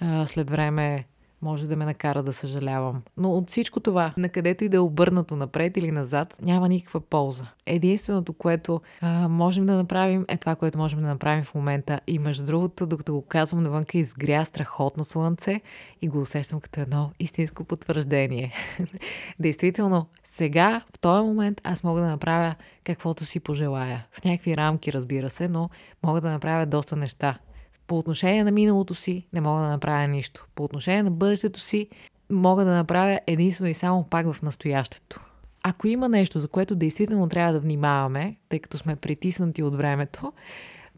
а, 0.00 0.26
след 0.26 0.50
време 0.50 1.04
може 1.44 1.68
да 1.68 1.76
ме 1.76 1.84
накара 1.84 2.22
да 2.22 2.32
съжалявам. 2.32 3.02
Но 3.16 3.30
от 3.30 3.50
всичко 3.50 3.80
това, 3.80 4.12
на 4.16 4.28
където 4.28 4.64
и 4.64 4.68
да 4.68 4.76
е 4.76 4.80
обърнато 4.80 5.36
напред 5.36 5.76
или 5.76 5.90
назад, 5.90 6.36
няма 6.42 6.68
никаква 6.68 7.00
полза. 7.00 7.44
Единственото, 7.66 8.32
което 8.32 8.80
а, 9.00 9.28
можем 9.28 9.66
да 9.66 9.74
направим, 9.74 10.24
е 10.28 10.36
това, 10.36 10.54
което 10.54 10.78
можем 10.78 11.00
да 11.00 11.06
направим 11.06 11.44
в 11.44 11.54
момента. 11.54 12.00
И 12.06 12.18
между 12.18 12.44
другото, 12.44 12.86
докато 12.86 13.14
го 13.14 13.22
казвам 13.22 13.62
навънка, 13.62 13.98
изгря 13.98 14.44
страхотно 14.44 15.04
слънце 15.04 15.60
и 16.02 16.08
го 16.08 16.20
усещам 16.20 16.60
като 16.60 16.80
едно 16.80 17.10
истинско 17.18 17.64
потвърждение. 17.64 18.52
Действително, 19.40 20.06
сега, 20.24 20.82
в 20.94 20.98
този 20.98 21.26
момент, 21.26 21.60
аз 21.64 21.84
мога 21.84 22.00
да 22.00 22.06
направя 22.06 22.54
каквото 22.84 23.24
си 23.24 23.40
пожелая. 23.40 24.06
В 24.12 24.24
някакви 24.24 24.56
рамки, 24.56 24.92
разбира 24.92 25.30
се, 25.30 25.48
но 25.48 25.70
мога 26.02 26.20
да 26.20 26.30
направя 26.30 26.66
доста 26.66 26.96
неща. 26.96 27.38
По 27.86 27.98
отношение 27.98 28.44
на 28.44 28.50
миналото 28.50 28.94
си 28.94 29.26
не 29.32 29.40
мога 29.40 29.60
да 29.60 29.68
направя 29.68 30.08
нищо. 30.08 30.46
По 30.54 30.64
отношение 30.64 31.02
на 31.02 31.10
бъдещето 31.10 31.60
си 31.60 31.88
мога 32.30 32.64
да 32.64 32.74
направя 32.74 33.20
единствено 33.26 33.70
и 33.70 33.74
само 33.74 34.04
пак 34.04 34.32
в 34.32 34.42
настоящето. 34.42 35.20
Ако 35.62 35.86
има 35.86 36.08
нещо, 36.08 36.40
за 36.40 36.48
което 36.48 36.74
действително 36.74 37.28
трябва 37.28 37.52
да 37.52 37.60
внимаваме, 37.60 38.36
тъй 38.48 38.58
като 38.58 38.78
сме 38.78 38.96
притиснати 38.96 39.62
от 39.62 39.76
времето, 39.76 40.32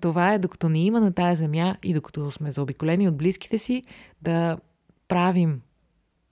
това 0.00 0.32
е 0.32 0.38
докато 0.38 0.68
ни 0.68 0.86
има 0.86 1.00
на 1.00 1.12
тая 1.12 1.36
земя 1.36 1.76
и 1.82 1.94
докато 1.94 2.30
сме 2.30 2.50
заобиколени 2.50 3.08
от 3.08 3.16
близките 3.16 3.58
си, 3.58 3.82
да 4.22 4.58
правим 5.08 5.60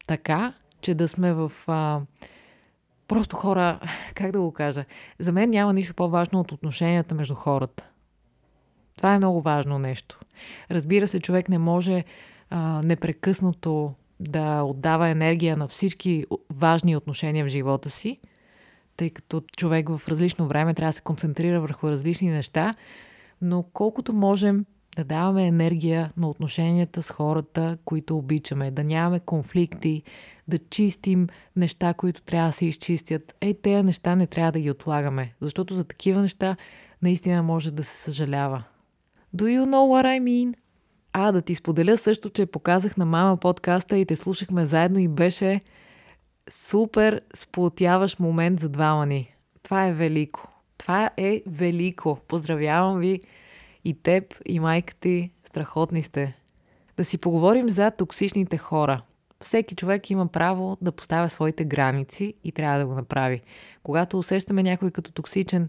така, 0.07 0.55
че 0.81 0.95
да 0.95 1.09
сме 1.09 1.33
в 1.33 1.53
а, 1.67 2.01
просто 3.09 3.37
хора, 3.37 3.81
как 4.15 4.33
да 4.33 4.41
го 4.41 4.53
кажа, 4.53 4.85
за 5.19 5.33
мен 5.33 5.51
няма 5.51 5.73
нищо 5.73 5.95
по-важно 5.95 6.41
от 6.41 6.53
отношенията 6.53 7.15
между 7.15 7.35
хората. 7.35 7.91
Това 8.97 9.15
е 9.15 9.19
много 9.19 9.41
важно 9.41 9.79
нещо. 9.79 10.21
Разбира 10.71 11.09
се, 11.09 11.21
човек 11.21 11.49
не 11.49 11.59
може 11.59 12.05
а, 12.51 12.83
непрекъснато 12.85 13.95
да 14.21 14.63
отдава 14.63 15.09
енергия 15.09 15.57
на 15.57 15.69
всички 15.69 16.25
важни 16.51 16.97
отношения 16.97 17.45
в 17.45 17.49
живота 17.49 17.91
си, 17.91 18.21
тъй 18.97 19.11
като 19.11 19.43
човек 19.57 19.89
в 19.89 20.03
различно 20.09 20.49
време 20.49 20.75
трябва 20.75 20.89
да 20.89 20.93
се 20.93 21.03
концентрира 21.03 21.61
върху 21.61 21.91
различни 21.91 22.29
неща, 22.29 22.75
но 23.43 23.63
колкото 23.73 24.13
можем 24.13 24.65
да 24.97 25.05
даваме 25.05 25.47
енергия 25.47 26.11
на 26.17 26.29
отношенията 26.29 27.03
с 27.03 27.11
хората, 27.11 27.79
които 27.85 28.19
обичаме, 28.19 28.71
да 28.71 28.85
нямаме 28.85 29.21
конфликти, 29.21 30.03
да 30.49 30.59
чистим 30.59 31.29
неща, 31.57 31.95
които 31.95 32.23
трябва 32.23 32.49
да 32.49 32.53
се 32.53 32.67
изчистят. 32.67 33.35
Ей, 33.41 33.55
тези 33.55 33.83
неща 33.83 34.17
не 34.17 34.27
трябва 34.27 34.53
да 34.53 34.61
ги 34.61 34.71
отлагаме, 34.71 35.35
защото 35.41 35.75
за 35.75 35.85
такива 35.85 36.21
неща 36.21 36.57
наистина 37.03 37.43
може 37.43 37.71
да 37.71 37.85
се 37.85 37.97
съжалява. 37.97 38.65
Do 39.37 39.45
you 39.47 39.65
know 39.65 39.85
what 39.93 40.07
I 40.07 40.21
mean? 40.21 40.55
А, 41.13 41.33
да 41.33 41.43
ти 41.43 41.55
споделя 41.55 41.97
също, 41.97 42.31
че 42.31 42.47
показах 42.47 42.97
на 42.97 43.05
мама 43.05 43.37
подкаста 43.37 43.99
и 43.99 44.07
те 44.07 44.17
слушахме 44.17 44.65
заедно 44.65 44.99
и 44.99 45.09
беше 45.09 45.61
супер 46.51 47.21
сплотяващ 47.35 48.21
момент 48.21 48.61
за 48.61 48.69
двама 48.69 49.07
ни. 49.07 49.35
Това 49.63 49.87
е 49.87 49.93
велико. 49.93 50.49
Това 50.79 51.11
е 51.17 51.43
велико. 51.47 52.19
Поздравявам 52.29 52.99
ви 52.99 53.21
и 53.85 53.95
теб, 54.03 54.35
и 54.47 54.61
майка 54.61 54.95
ти. 54.95 55.31
Страхотни 55.45 56.03
сте. 56.03 56.37
Да 56.97 57.05
си 57.05 57.19
поговорим 57.19 57.71
за 57.71 57.91
токсичните 57.91 58.59
хора. 58.59 59.03
Всеки 59.41 59.75
човек 59.75 60.11
има 60.11 60.27
право 60.27 60.77
да 60.81 60.93
поставя 60.93 61.29
своите 61.29 61.65
граници 61.65 62.35
и 62.45 62.53
трябва 62.53 62.79
да 62.79 62.87
го 62.87 62.95
направи. 62.95 63.41
Когато 63.83 64.19
усещаме 64.19 64.63
някой 64.63 64.91
като 64.91 65.13
токсичен, 65.13 65.69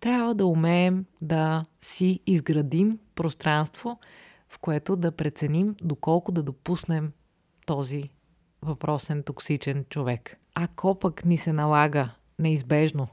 трябва 0.00 0.34
да 0.34 0.46
умеем 0.46 1.04
да 1.22 1.64
си 1.80 2.20
изградим 2.26 2.98
пространство, 3.14 3.98
в 4.48 4.58
което 4.58 4.96
да 4.96 5.12
преценим 5.12 5.74
доколко 5.82 6.32
да 6.32 6.42
допуснем 6.42 7.12
този 7.66 8.10
въпросен 8.62 9.22
токсичен 9.22 9.84
човек. 9.90 10.36
Ако 10.54 10.98
пък 10.98 11.24
ни 11.24 11.38
се 11.38 11.52
налага 11.52 12.10
неизбежно 12.38 13.08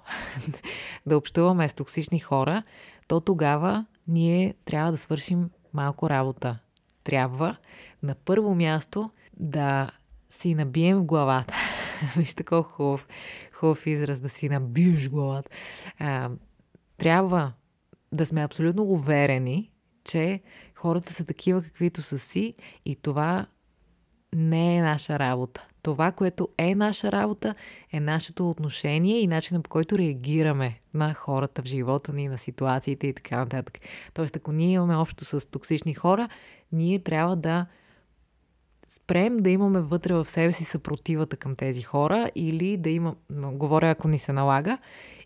да 1.05 1.17
общуваме 1.17 1.67
с 1.67 1.73
токсични 1.73 2.19
хора, 2.19 2.63
то 3.07 3.21
тогава 3.21 3.85
ние 4.07 4.53
трябва 4.65 4.91
да 4.91 4.97
свършим 4.97 5.49
малко 5.73 6.09
работа. 6.09 6.59
Трябва 7.03 7.57
на 8.03 8.15
първо 8.15 8.55
място 8.55 9.09
да 9.33 9.91
си 10.29 10.55
набием 10.55 10.97
в 10.97 11.05
главата. 11.05 11.53
Вижте 12.17 12.43
колко 12.43 12.69
хубав, 12.69 13.07
хубав 13.53 13.87
израз 13.87 14.19
да 14.19 14.29
си 14.29 14.49
набиеш 14.49 15.09
главата. 15.09 15.49
Трябва 16.97 17.53
да 18.11 18.25
сме 18.25 18.43
абсолютно 18.43 18.83
уверени, 18.83 19.71
че 20.03 20.41
хората 20.75 21.13
са 21.13 21.25
такива 21.25 21.61
каквито 21.61 22.01
са 22.01 22.19
си 22.19 22.53
и 22.85 22.95
това 22.95 23.45
не 24.35 24.77
е 24.77 24.81
наша 24.81 25.19
работа. 25.19 25.67
Това, 25.81 26.11
което 26.11 26.49
е 26.57 26.75
наша 26.75 27.11
работа, 27.11 27.55
е 27.91 27.99
нашето 27.99 28.49
отношение 28.49 29.19
и 29.19 29.27
начинът 29.27 29.63
по 29.63 29.69
който 29.69 29.97
реагираме 29.97 30.79
на 30.93 31.13
хората 31.13 31.61
в 31.61 31.65
живота 31.65 32.13
ни, 32.13 32.27
на 32.27 32.37
ситуациите 32.37 33.07
и 33.07 33.13
така 33.13 33.37
нататък. 33.37 33.79
Тоест, 34.13 34.35
ако 34.35 34.51
ние 34.51 34.73
имаме 34.73 34.95
общо 34.95 35.25
с 35.25 35.49
токсични 35.51 35.93
хора, 35.93 36.29
ние 36.71 36.99
трябва 36.99 37.35
да 37.35 37.65
спрем 38.87 39.37
да 39.37 39.49
имаме 39.49 39.79
вътре 39.79 40.13
в 40.13 40.25
себе 40.25 40.51
си 40.51 40.63
съпротивата 40.63 41.37
към 41.37 41.55
тези 41.55 41.81
хора 41.81 42.31
или 42.35 42.77
да 42.77 42.89
има, 42.89 43.15
говоря 43.31 43.89
ако 43.89 44.07
ни 44.07 44.19
се 44.19 44.33
налага, 44.33 44.77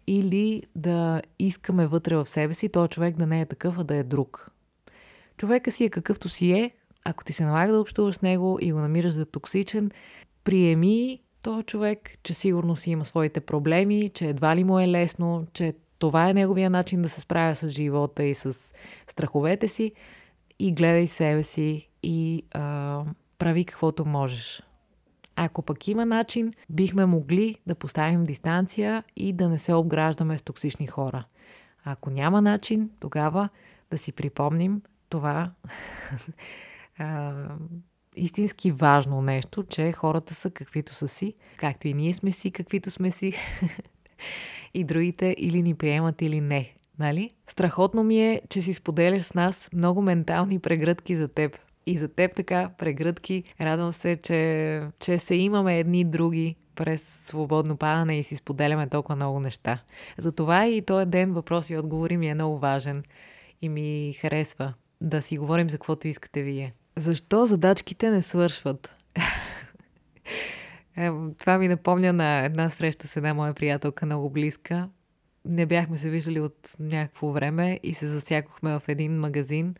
или 0.09 0.63
да 0.75 1.21
искаме 1.39 1.87
вътре 1.87 2.15
в 2.15 2.29
себе 2.29 2.53
си 2.53 2.69
този 2.69 2.89
човек 2.89 3.17
да 3.17 3.27
не 3.27 3.41
е 3.41 3.45
такъв, 3.45 3.77
а 3.77 3.83
да 3.83 3.95
е 3.95 4.03
друг. 4.03 4.51
Човека 5.37 5.71
си 5.71 5.83
е 5.83 5.89
какъвто 5.89 6.29
си 6.29 6.51
е, 6.51 6.71
ако 7.05 7.23
ти 7.23 7.33
се 7.33 7.43
налага 7.43 7.73
да 7.73 7.81
общуваш 7.81 8.15
с 8.15 8.21
него 8.21 8.57
и 8.61 8.71
го 8.71 8.79
намираш 8.79 9.13
за 9.13 9.25
токсичен, 9.25 9.91
приеми 10.43 11.19
този 11.41 11.63
човек, 11.63 12.17
че 12.23 12.33
сигурно 12.33 12.75
си 12.75 12.91
има 12.91 13.05
своите 13.05 13.39
проблеми, 13.39 14.11
че 14.13 14.25
едва 14.25 14.55
ли 14.55 14.63
му 14.63 14.79
е 14.79 14.87
лесно, 14.87 15.47
че 15.53 15.73
това 15.99 16.29
е 16.29 16.33
неговия 16.33 16.69
начин 16.69 17.01
да 17.01 17.09
се 17.09 17.21
справя 17.21 17.55
с 17.55 17.69
живота 17.69 18.23
и 18.23 18.35
с 18.35 18.73
страховете 19.07 19.67
си 19.67 19.91
и 20.59 20.73
гледай 20.73 21.07
себе 21.07 21.43
си 21.43 21.89
и 22.03 22.43
а, 22.51 23.03
прави 23.37 23.65
каквото 23.65 24.05
можеш. 24.05 24.61
Ако 25.41 25.61
пък 25.61 25.87
има 25.87 26.05
начин, 26.05 26.53
бихме 26.69 27.05
могли 27.05 27.55
да 27.67 27.75
поставим 27.75 28.23
дистанция 28.23 29.03
и 29.15 29.33
да 29.33 29.49
не 29.49 29.59
се 29.59 29.73
обграждаме 29.73 30.37
с 30.37 30.41
токсични 30.41 30.87
хора. 30.87 31.23
Ако 31.83 32.09
няма 32.09 32.41
начин, 32.41 32.89
тогава 32.99 33.49
да 33.91 33.97
си 33.97 34.11
припомним 34.11 34.81
това 35.09 35.51
истински 38.15 38.71
важно 38.71 39.21
нещо, 39.21 39.63
че 39.63 39.91
хората 39.91 40.33
са 40.33 40.51
каквито 40.51 40.93
са 40.93 41.07
си, 41.07 41.33
както 41.57 41.87
и 41.87 41.93
ние 41.93 42.13
сме 42.13 42.31
си, 42.31 42.51
каквито 42.51 42.91
сме 42.91 43.11
си. 43.11 43.33
и 44.73 44.83
другите 44.83 45.35
или 45.37 45.61
ни 45.61 45.75
приемат 45.75 46.21
или 46.21 46.41
не. 46.41 46.73
Нали? 46.99 47.31
Страхотно 47.47 48.03
ми 48.03 48.21
е, 48.21 48.41
че 48.49 48.61
си 48.61 48.73
споделяш 48.73 49.23
с 49.23 49.33
нас 49.33 49.69
много 49.73 50.01
ментални 50.01 50.59
прегръдки 50.59 51.15
за 51.15 51.27
теб. 51.27 51.57
И 51.89 51.97
за 51.97 52.07
теб 52.07 52.35
така 52.35 52.69
прегръдки. 52.77 53.43
Радвам 53.61 53.93
се, 53.93 54.15
че, 54.15 54.81
че 54.99 55.17
се 55.17 55.35
имаме 55.35 55.79
едни 55.79 56.03
други 56.03 56.55
през 56.75 57.03
свободно 57.25 57.77
падане 57.77 58.19
и 58.19 58.23
си 58.23 58.35
споделяме 58.35 58.89
толкова 58.89 59.15
много 59.15 59.39
неща. 59.39 59.79
Затова 60.17 60.67
и 60.67 60.81
този 60.81 61.05
ден 61.05 61.33
въпроси 61.33 61.73
и 61.73 61.77
отговори 61.77 62.17
ми 62.17 62.27
е 62.27 62.33
много 62.33 62.59
важен 62.59 63.03
и 63.61 63.69
ми 63.69 64.13
харесва 64.21 64.73
да 65.01 65.21
си 65.21 65.37
говорим 65.37 65.69
за 65.69 65.77
каквото 65.77 66.07
искате 66.07 66.43
вие. 66.43 66.73
Защо 66.97 67.45
задачките 67.45 68.09
не 68.09 68.21
свършват? 68.21 68.95
Това 71.39 71.57
ми 71.57 71.67
напомня 71.67 72.13
на 72.13 72.39
една 72.45 72.69
среща 72.69 73.07
с 73.07 73.17
една 73.17 73.33
моя 73.33 73.53
приятелка, 73.53 74.05
много 74.05 74.29
близка. 74.29 74.89
Не 75.45 75.65
бяхме 75.65 75.97
се 75.97 76.09
виждали 76.09 76.39
от 76.39 76.75
някакво 76.79 77.31
време 77.31 77.79
и 77.83 77.93
се 77.93 78.07
засякохме 78.07 78.79
в 78.79 78.83
един 78.87 79.19
магазин, 79.19 79.75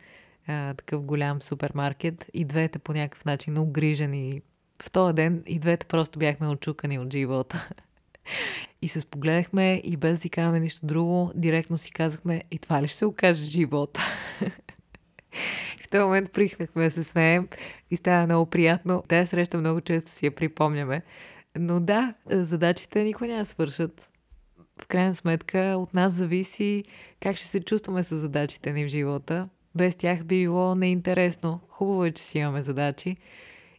такъв 0.78 1.02
голям 1.02 1.42
супермаркет 1.42 2.26
и 2.34 2.46
двете 2.46 2.80
по 2.80 2.94
някакъв 2.94 3.26
начин 3.26 3.58
огрижени. 3.58 4.42
В 4.84 4.92
този 4.92 5.14
ден 5.14 5.44
и 5.46 5.60
двете 5.60 5.86
просто 5.86 6.20
бяхме 6.20 6.48
очукани 6.48 7.00
от 7.00 7.14
живота. 7.14 7.70
И 8.82 8.88
се 8.88 9.02
спогледахме 9.02 9.82
и 9.84 9.98
без 9.98 10.18
да 10.18 10.22
си 10.22 10.30
казваме 10.30 10.60
нищо 10.60 10.86
друго, 10.86 11.32
директно 11.36 11.78
си 11.78 11.92
казахме, 11.92 12.44
и 12.52 12.60
това 12.60 12.82
ли 12.82 12.88
ще 12.88 12.98
се 12.98 13.06
окаже 13.06 13.44
живота? 13.44 14.02
в 15.82 15.90
този 15.90 16.04
момент 16.04 16.32
прихнахме 16.32 16.84
да 16.84 16.92
се 16.92 17.04
смеем 17.04 17.48
и 17.92 17.96
става 17.96 18.26
много 18.26 18.46
приятно. 18.46 19.04
Тая 19.08 19.28
среща 19.28 19.58
много 19.58 19.82
често 19.82 20.12
си 20.12 20.26
я 20.26 20.36
припомняме. 20.36 21.02
Но 21.58 21.80
да, 21.80 22.14
задачите 22.30 23.04
никога 23.04 23.28
няма 23.28 23.46
свършат. 23.46 24.10
В 24.82 24.88
крайна 24.88 25.16
сметка 25.16 25.76
от 25.78 25.94
нас 25.94 26.14
зависи 26.14 26.84
как 27.20 27.38
ще 27.38 27.48
се 27.48 27.60
чувстваме 27.60 28.04
с 28.04 28.16
задачите 28.16 28.74
ни 28.74 28.86
в 28.86 28.88
живота. 28.88 29.50
Без 29.76 29.96
тях 29.96 30.24
би 30.24 30.36
било 30.36 30.76
неинтересно. 30.76 31.60
Хубаво 31.70 32.06
е, 32.06 32.12
че 32.12 32.24
си 32.24 32.40
имаме 32.40 32.62
задачи 32.62 33.18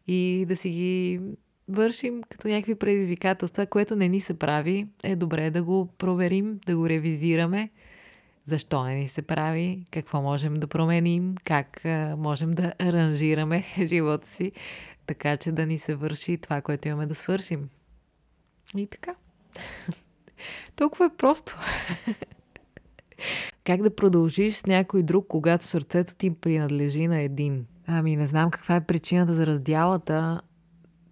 и 0.06 0.44
да 0.48 0.56
си 0.56 0.70
ги 0.70 1.20
вършим 1.68 2.22
като 2.22 2.48
някакви 2.48 2.74
предизвикателства, 2.74 3.66
което 3.66 3.96
не 3.96 4.08
ни 4.08 4.20
се 4.20 4.38
прави, 4.38 4.86
е 5.02 5.16
добре 5.16 5.50
да 5.50 5.62
го 5.62 5.88
проверим, 5.98 6.60
да 6.66 6.76
го 6.76 6.88
ревизираме. 6.88 7.70
Защо 8.46 8.84
не 8.84 8.94
ни 8.94 9.08
се 9.08 9.22
прави, 9.22 9.84
какво 9.90 10.22
можем 10.22 10.54
да 10.54 10.66
променим, 10.66 11.34
как 11.44 11.80
можем 12.16 12.50
да 12.50 12.72
аранжираме 12.78 13.64
живота 13.86 14.28
си, 14.28 14.52
така 15.06 15.36
че 15.36 15.52
да 15.52 15.66
ни 15.66 15.78
се 15.78 15.94
върши 15.94 16.38
това, 16.38 16.60
което 16.60 16.88
имаме 16.88 17.06
да 17.06 17.14
свършим. 17.14 17.68
И 18.76 18.86
така. 18.86 19.14
Толкова 20.76 21.04
е 21.04 21.16
просто. 21.18 21.58
как 23.64 23.82
да 23.82 23.96
продължиш 23.96 24.54
с 24.54 24.66
някой 24.66 25.02
друг, 25.02 25.26
когато 25.28 25.64
сърцето 25.64 26.14
ти 26.14 26.34
принадлежи 26.34 27.06
на 27.06 27.20
един? 27.20 27.66
Ами 27.86 28.16
не 28.16 28.26
знам 28.26 28.50
каква 28.50 28.76
е 28.76 28.86
причината 28.86 29.34
за 29.34 29.46
раздялата, 29.46 30.40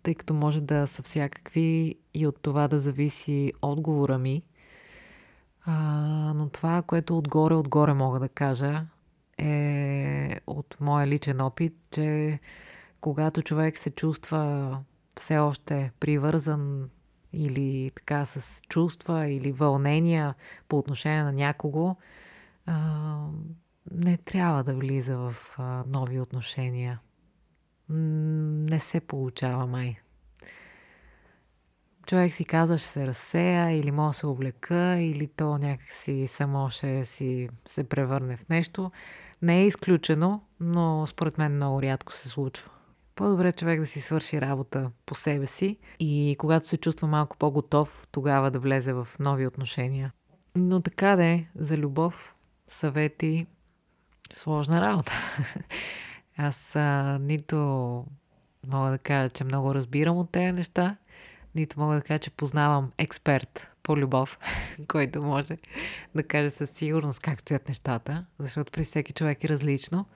тъй 0.03 0.15
като 0.15 0.35
може 0.35 0.61
да 0.61 0.87
са 0.87 1.03
всякакви 1.03 1.95
и 2.15 2.27
от 2.27 2.43
това 2.43 2.69
да 2.69 2.81
зависи 2.81 3.53
отговора 3.63 4.19
ми. 4.19 4.43
А, 5.65 6.33
но 6.37 6.49
това, 6.49 6.83
което 6.83 7.19
отгоре-отгоре 7.19 7.95
мога 7.95 8.21
да 8.21 8.29
кажа, 8.29 8.85
е 9.39 10.41
от 10.47 10.77
моя 10.81 11.07
личен 11.07 11.41
опит, 11.41 11.75
че 11.91 12.39
когато 13.01 13.43
човек 13.43 13.79
се 13.79 13.91
чувства 13.91 14.79
все 15.21 15.39
още 15.39 15.93
привързан 16.01 16.91
или 17.33 17.91
така 17.95 18.25
с 18.25 18.63
чувства 18.69 19.29
или 19.29 19.53
вълнения 19.53 20.35
по 20.69 20.79
отношение 20.79 21.23
на 21.23 21.33
някого, 21.33 21.97
а, 22.69 23.27
не 23.91 24.17
трябва 24.17 24.65
да 24.65 24.75
влиза 24.75 25.19
в 25.19 25.35
а, 25.57 25.85
нови 25.87 26.21
отношения 26.21 27.01
не 27.89 28.81
се 28.81 29.01
получава 29.01 29.67
май. 29.67 29.97
Човек 32.07 32.33
си 32.33 32.45
казва, 32.45 32.79
ще 32.79 32.89
се 32.89 33.07
разсея 33.07 33.71
или 33.71 33.91
може 33.91 34.09
да 34.09 34.19
се 34.19 34.27
облека, 34.27 34.97
или 35.01 35.27
то 35.27 35.59
някакси 35.59 36.27
само 36.27 36.71
ще 36.71 37.05
си 37.05 37.49
се 37.67 37.85
превърне 37.85 38.37
в 38.37 38.49
нещо. 38.49 38.91
Не 39.43 39.61
е 39.61 39.67
изключено, 39.67 40.43
но 40.61 41.07
според 41.07 41.39
мен 41.39 41.55
много 41.55 41.83
рядко 41.83 42.13
се 42.13 42.29
случва. 42.29 42.71
По-добре 43.15 43.53
човек 43.53 43.81
да 43.81 43.87
си 43.87 44.01
свърши 44.01 44.41
работа 44.41 44.91
по 45.07 45.15
себе 45.15 45.47
си 45.47 45.79
и 46.01 46.37
когато 46.39 46.69
се 46.69 46.77
чувства 46.77 47.09
малко 47.09 47.37
по-готов, 47.37 48.07
тогава 48.11 48.51
да 48.51 48.59
влезе 48.59 48.93
в 48.93 49.09
нови 49.21 49.47
отношения. 49.47 50.13
Но 50.57 50.81
така 50.81 51.17
да 51.17 51.25
е, 51.25 51.47
за 51.55 51.77
любов, 51.77 52.35
съвети, 52.69 53.47
сложна 54.33 54.81
работа. 54.81 55.13
Аз 56.37 56.77
а, 56.77 57.19
нито 57.21 57.57
мога 58.67 58.91
да 58.91 58.99
кажа, 58.99 59.31
че 59.31 59.45
много 59.45 59.75
разбирам 59.75 60.17
от 60.17 60.31
тези 60.31 60.53
неща, 60.53 60.97
нито 61.55 61.81
мога 61.81 61.95
да 61.95 62.03
кажа, 62.03 62.19
че 62.19 62.31
познавам 62.31 62.93
експерт 62.99 63.71
по 63.83 63.97
любов, 63.97 64.39
който 64.89 65.23
може 65.23 65.59
да 66.15 66.23
каже 66.23 66.51
със 66.51 66.71
сигурност 66.71 67.21
как 67.21 67.41
стоят 67.41 67.69
нещата, 67.69 68.27
защото 68.39 68.73
при 68.73 68.85
всеки 68.85 69.13
човек 69.13 69.45
е 69.45 69.49
различно. 69.49 70.07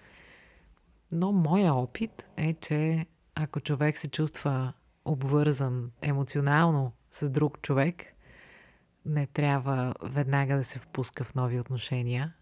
Но 1.12 1.32
моя 1.32 1.74
опит 1.74 2.26
е, 2.36 2.54
че 2.54 3.06
ако 3.34 3.60
човек 3.60 3.98
се 3.98 4.08
чувства 4.08 4.72
обвързан 5.04 5.90
емоционално 6.02 6.92
с 7.10 7.28
друг 7.28 7.62
човек, 7.62 8.04
не 9.06 9.26
трябва 9.26 9.94
веднага 10.02 10.56
да 10.56 10.64
се 10.64 10.78
впуска 10.78 11.24
в 11.24 11.34
нови 11.34 11.60
отношения, 11.60 12.34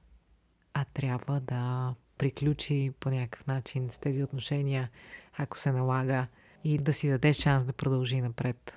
а 0.75 0.85
трябва 0.85 1.41
да 1.41 1.95
приключи 2.19 2.93
по 3.01 3.11
някакъв 3.11 3.47
начин 3.47 3.91
с 3.91 3.99
тези 3.99 4.23
отношения, 4.23 4.91
ако 5.39 5.59
се 5.59 5.73
налага, 5.73 6.27
и 6.65 6.79
да 6.79 6.93
си 6.93 7.09
даде 7.09 7.33
шанс 7.33 7.65
да 7.65 7.73
продължи 7.73 8.21
напред. 8.21 8.73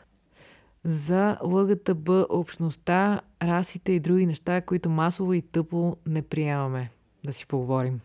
За 0.83 1.37
ЛГТБ 1.43 2.09
общността, 2.29 3.21
расите 3.43 3.91
и 3.91 3.99
други 3.99 4.25
неща, 4.25 4.61
които 4.61 4.89
масово 4.89 5.33
и 5.33 5.41
тъпо 5.41 5.97
не 6.07 6.21
приемаме. 6.21 6.89
Да 7.25 7.33
си 7.33 7.47
поговорим. 7.47 7.99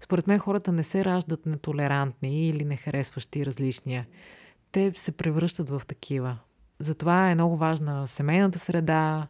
Според 0.00 0.26
мен 0.26 0.38
хората 0.38 0.72
не 0.72 0.84
се 0.84 1.04
раждат 1.04 1.46
нетолерантни 1.46 2.48
или 2.48 2.64
нехаресващи 2.64 3.46
различния. 3.46 4.06
Те 4.72 4.92
се 4.96 5.12
превръщат 5.12 5.70
в 5.70 5.82
такива. 5.86 6.38
Затова 6.78 7.30
е 7.30 7.34
много 7.34 7.56
важна 7.56 8.08
семейната 8.08 8.58
среда, 8.58 9.26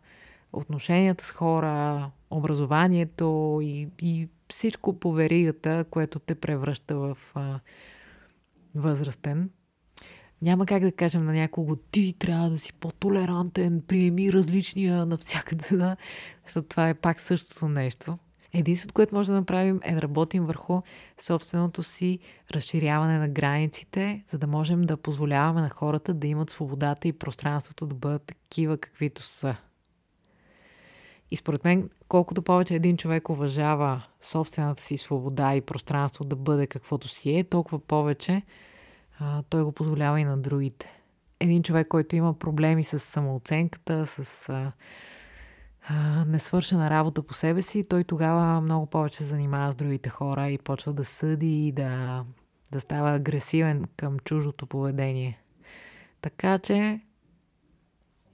отношенията 0.53 1.25
с 1.25 1.31
хора, 1.31 2.11
образованието 2.31 3.61
и, 3.63 3.89
и 4.03 4.29
всичко 4.51 4.99
по 4.99 5.13
веригата, 5.13 5.85
което 5.91 6.19
те 6.19 6.35
превръща 6.35 6.97
в 6.97 7.19
а, 7.35 7.61
възрастен. 8.75 9.51
Няма 10.43 10.67
как 10.67 10.83
да 10.83 10.93
кажем 10.93 11.25
на 11.25 11.33
някого, 11.33 11.77
ти 11.77 12.15
трябва 12.19 12.51
да 12.51 12.59
си 12.59 12.73
по-толерантен, 12.73 13.83
приеми 13.87 14.33
различния 14.33 15.07
на 15.07 15.17
всяка 15.17 15.57
цена, 15.57 15.97
защото 16.45 16.69
това 16.69 16.89
е 16.89 16.95
пак 16.95 17.21
същото 17.21 17.69
нещо. 17.69 18.19
Единството, 18.53 18.95
което 18.95 19.15
може 19.15 19.29
да 19.29 19.35
направим 19.35 19.81
е 19.83 19.95
да 19.95 20.03
работим 20.03 20.47
върху 20.47 20.81
собственото 21.21 21.83
си 21.83 22.19
разширяване 22.53 23.19
на 23.19 23.29
границите, 23.29 24.25
за 24.31 24.39
да 24.39 24.47
можем 24.47 24.83
да 24.83 24.97
позволяваме 24.97 25.61
на 25.61 25.71
хората 25.71 26.15
да 26.15 26.27
имат 26.27 26.51
свободата 26.51 27.09
и 27.09 27.13
пространството 27.13 27.87
да 27.87 27.95
бъдат 27.95 28.23
такива 28.23 28.79
каквито 28.79 29.23
са. 29.23 29.57
И 31.31 31.37
според 31.37 31.65
мен, 31.65 31.91
колкото 32.09 32.43
повече 32.43 32.75
един 32.75 32.97
човек 32.97 33.29
уважава 33.29 34.03
собствената 34.21 34.83
си 34.83 34.97
свобода 34.97 35.55
и 35.55 35.61
пространство 35.61 36.25
да 36.25 36.37
бъде 36.37 36.67
каквото 36.67 37.09
си 37.09 37.31
е, 37.31 37.45
толкова 37.45 37.79
повече 37.79 38.43
а, 39.19 39.43
той 39.43 39.63
го 39.63 39.73
позволява 39.73 40.21
и 40.21 40.25
на 40.25 40.39
другите. 40.39 41.01
Един 41.41 41.63
човек, 41.63 41.89
който 41.89 42.17
има 42.17 42.39
проблеми 42.39 42.85
с 42.85 42.99
самооценката, 42.99 44.07
с 44.07 44.49
а, 44.49 44.73
а, 45.89 46.25
несвършена 46.25 46.91
работа 46.91 47.23
по 47.23 47.35
себе 47.35 47.63
си, 47.63 47.89
той 47.89 48.05
тогава 48.05 48.61
много 48.61 48.87
повече 48.87 49.17
се 49.17 49.25
занимава 49.25 49.73
с 49.73 49.77
другите 49.77 50.09
хора 50.09 50.49
и 50.49 50.59
почва 50.59 50.93
да 50.93 51.05
съди 51.05 51.67
и 51.67 51.73
да, 51.73 52.25
да 52.73 52.81
става 52.81 53.15
агресивен 53.15 53.85
към 53.97 54.19
чуждото 54.19 54.67
поведение. 54.67 55.41
Така 56.21 56.59
че 56.59 57.01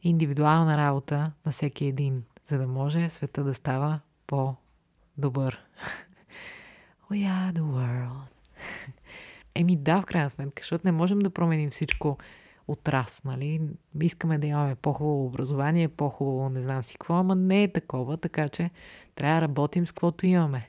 индивидуална 0.02 0.76
работа 0.76 1.32
на 1.46 1.52
всеки 1.52 1.86
един 1.86 2.22
за 2.46 2.58
да 2.58 2.66
може 2.66 3.08
света 3.08 3.44
да 3.44 3.54
става 3.54 4.00
по-добър. 4.26 5.58
We 7.10 7.28
are 7.28 7.52
the 7.52 7.62
world. 7.62 8.32
Еми 9.54 9.76
да, 9.76 10.02
в 10.02 10.06
крайна 10.06 10.30
сметка, 10.30 10.60
защото 10.60 10.86
не 10.86 10.92
можем 10.92 11.18
да 11.18 11.30
променим 11.30 11.70
всичко 11.70 12.18
от 12.68 12.88
раз, 12.88 13.24
нали? 13.24 13.60
Искаме 14.00 14.38
да 14.38 14.46
имаме 14.46 14.74
по-хубаво 14.74 15.26
образование, 15.26 15.88
по-хубаво 15.88 16.48
не 16.48 16.62
знам 16.62 16.82
си 16.82 16.94
какво, 16.94 17.14
ама 17.14 17.34
не 17.34 17.62
е 17.62 17.72
такова, 17.72 18.16
така 18.16 18.48
че 18.48 18.70
трябва 19.14 19.40
да 19.40 19.42
работим 19.42 19.86
с 19.86 19.92
каквото 19.92 20.26
имаме. 20.26 20.68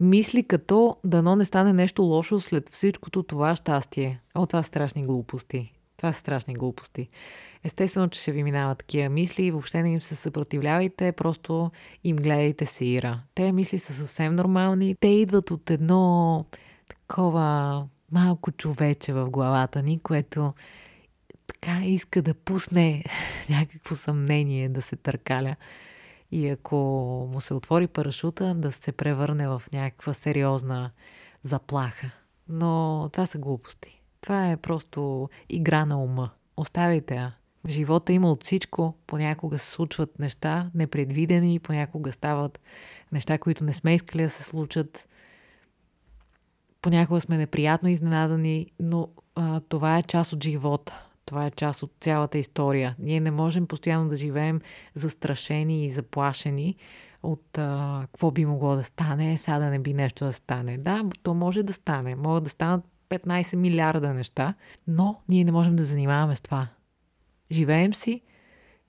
Мисли 0.00 0.42
като 0.42 0.96
дано 1.04 1.36
не 1.36 1.44
стане 1.44 1.72
нещо 1.72 2.02
лошо 2.02 2.40
след 2.40 2.70
всичкото 2.70 3.22
това 3.22 3.56
щастие. 3.56 4.20
О, 4.34 4.46
това 4.46 4.62
страшни 4.62 5.06
глупости. 5.06 5.75
Това 5.96 6.12
са 6.12 6.20
страшни 6.20 6.54
глупости. 6.54 7.08
Естествено, 7.64 8.08
че 8.08 8.20
ще 8.20 8.32
ви 8.32 8.42
минават 8.42 8.78
такива 8.78 9.08
мисли 9.08 9.42
и 9.42 9.50
въобще 9.50 9.82
не 9.82 9.92
им 9.92 10.02
се 10.02 10.14
съпротивлявайте, 10.14 11.12
просто 11.12 11.70
им 12.04 12.16
гледайте 12.16 12.66
се 12.66 12.84
ира. 12.84 13.22
Те 13.34 13.52
мисли 13.52 13.78
са 13.78 13.92
съвсем 13.92 14.34
нормални. 14.34 14.96
Те 15.00 15.08
идват 15.08 15.50
от 15.50 15.70
едно 15.70 16.44
такова 16.88 17.86
малко 18.12 18.52
човече 18.52 19.12
в 19.12 19.30
главата 19.30 19.82
ни, 19.82 19.98
което 19.98 20.54
така 21.46 21.84
иска 21.84 22.22
да 22.22 22.34
пусне 22.34 23.04
някакво 23.50 23.96
съмнение 23.96 24.68
да 24.68 24.82
се 24.82 24.96
търкаля. 24.96 25.56
И 26.30 26.48
ако 26.48 26.76
му 27.32 27.40
се 27.40 27.54
отвори 27.54 27.86
парашута, 27.86 28.54
да 28.54 28.72
се 28.72 28.92
превърне 28.92 29.48
в 29.48 29.62
някаква 29.72 30.12
сериозна 30.12 30.90
заплаха. 31.42 32.10
Но 32.48 33.08
това 33.12 33.26
са 33.26 33.38
глупости. 33.38 33.95
Това 34.26 34.50
е 34.50 34.56
просто 34.56 35.28
игра 35.48 35.86
на 35.86 36.02
ума. 36.02 36.30
Оставяйте 36.56 37.14
я. 37.14 37.34
В 37.64 37.68
живота 37.68 38.12
има 38.12 38.32
от 38.32 38.44
всичко. 38.44 38.94
Понякога 39.06 39.58
се 39.58 39.70
случват 39.70 40.18
неща 40.18 40.70
непредвидени, 40.74 41.58
понякога 41.58 42.12
стават 42.12 42.60
неща, 43.12 43.38
които 43.38 43.64
не 43.64 43.72
сме 43.72 43.94
искали 43.94 44.22
да 44.22 44.30
се 44.30 44.42
случат. 44.42 45.08
Понякога 46.82 47.20
сме 47.20 47.36
неприятно 47.36 47.88
изненадани, 47.88 48.66
но 48.80 49.08
а, 49.34 49.60
това 49.60 49.98
е 49.98 50.02
част 50.02 50.32
от 50.32 50.44
живота. 50.44 51.06
Това 51.24 51.46
е 51.46 51.50
част 51.50 51.82
от 51.82 51.92
цялата 52.00 52.38
история. 52.38 52.96
Ние 52.98 53.20
не 53.20 53.30
можем 53.30 53.66
постоянно 53.66 54.08
да 54.08 54.16
живеем 54.16 54.60
застрашени 54.94 55.84
и 55.84 55.90
заплашени 55.90 56.76
от 57.22 57.58
а, 57.58 58.00
какво 58.12 58.30
би 58.30 58.44
могло 58.44 58.76
да 58.76 58.84
стане, 58.84 59.38
сега 59.38 59.58
да 59.58 59.70
не 59.70 59.78
би 59.78 59.94
нещо 59.94 60.24
да 60.24 60.32
стане. 60.32 60.78
Да, 60.78 61.04
то 61.22 61.34
може 61.34 61.62
да 61.62 61.72
стане. 61.72 62.14
Могат 62.14 62.44
да 62.44 62.50
станат 62.50 62.84
15 63.10 63.56
милиарда 63.56 64.12
неща, 64.12 64.54
но 64.88 65.20
ние 65.28 65.44
не 65.44 65.52
можем 65.52 65.76
да 65.76 65.84
занимаваме 65.84 66.36
с 66.36 66.40
това. 66.40 66.68
Живеем 67.50 67.94
си, 67.94 68.22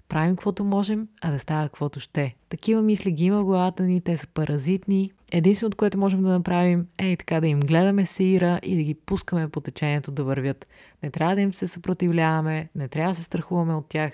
правим 0.09 0.35
каквото 0.35 0.63
можем, 0.63 1.07
а 1.21 1.31
да 1.31 1.39
става 1.39 1.63
каквото 1.63 1.99
ще. 1.99 2.35
Такива 2.49 2.81
мисли 2.81 3.11
ги 3.11 3.25
има 3.25 3.41
в 3.41 3.45
главата 3.45 3.83
ни, 3.83 4.01
те 4.01 4.17
са 4.17 4.27
паразитни. 4.27 5.11
Единственото, 5.31 5.77
което 5.77 5.97
можем 5.97 6.23
да 6.23 6.29
направим 6.29 6.87
е 6.97 7.15
така 7.15 7.41
да 7.41 7.47
им 7.47 7.59
гледаме 7.59 8.05
сеира 8.05 8.59
и 8.63 8.75
да 8.75 8.83
ги 8.83 8.93
пускаме 8.93 9.49
по 9.49 9.61
течението 9.61 10.11
да 10.11 10.23
вървят. 10.23 10.67
Не 11.03 11.09
трябва 11.09 11.35
да 11.35 11.41
им 11.41 11.53
се 11.53 11.67
съпротивляваме, 11.67 12.69
не 12.75 12.87
трябва 12.87 13.11
да 13.11 13.15
се 13.15 13.23
страхуваме 13.23 13.75
от 13.75 13.89
тях. 13.89 14.13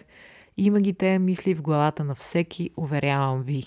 Има 0.57 0.81
ги 0.81 0.93
те 0.93 1.19
мисли 1.19 1.53
в 1.53 1.61
главата 1.61 2.03
на 2.03 2.15
всеки, 2.15 2.69
уверявам 2.77 3.43
ви. 3.43 3.65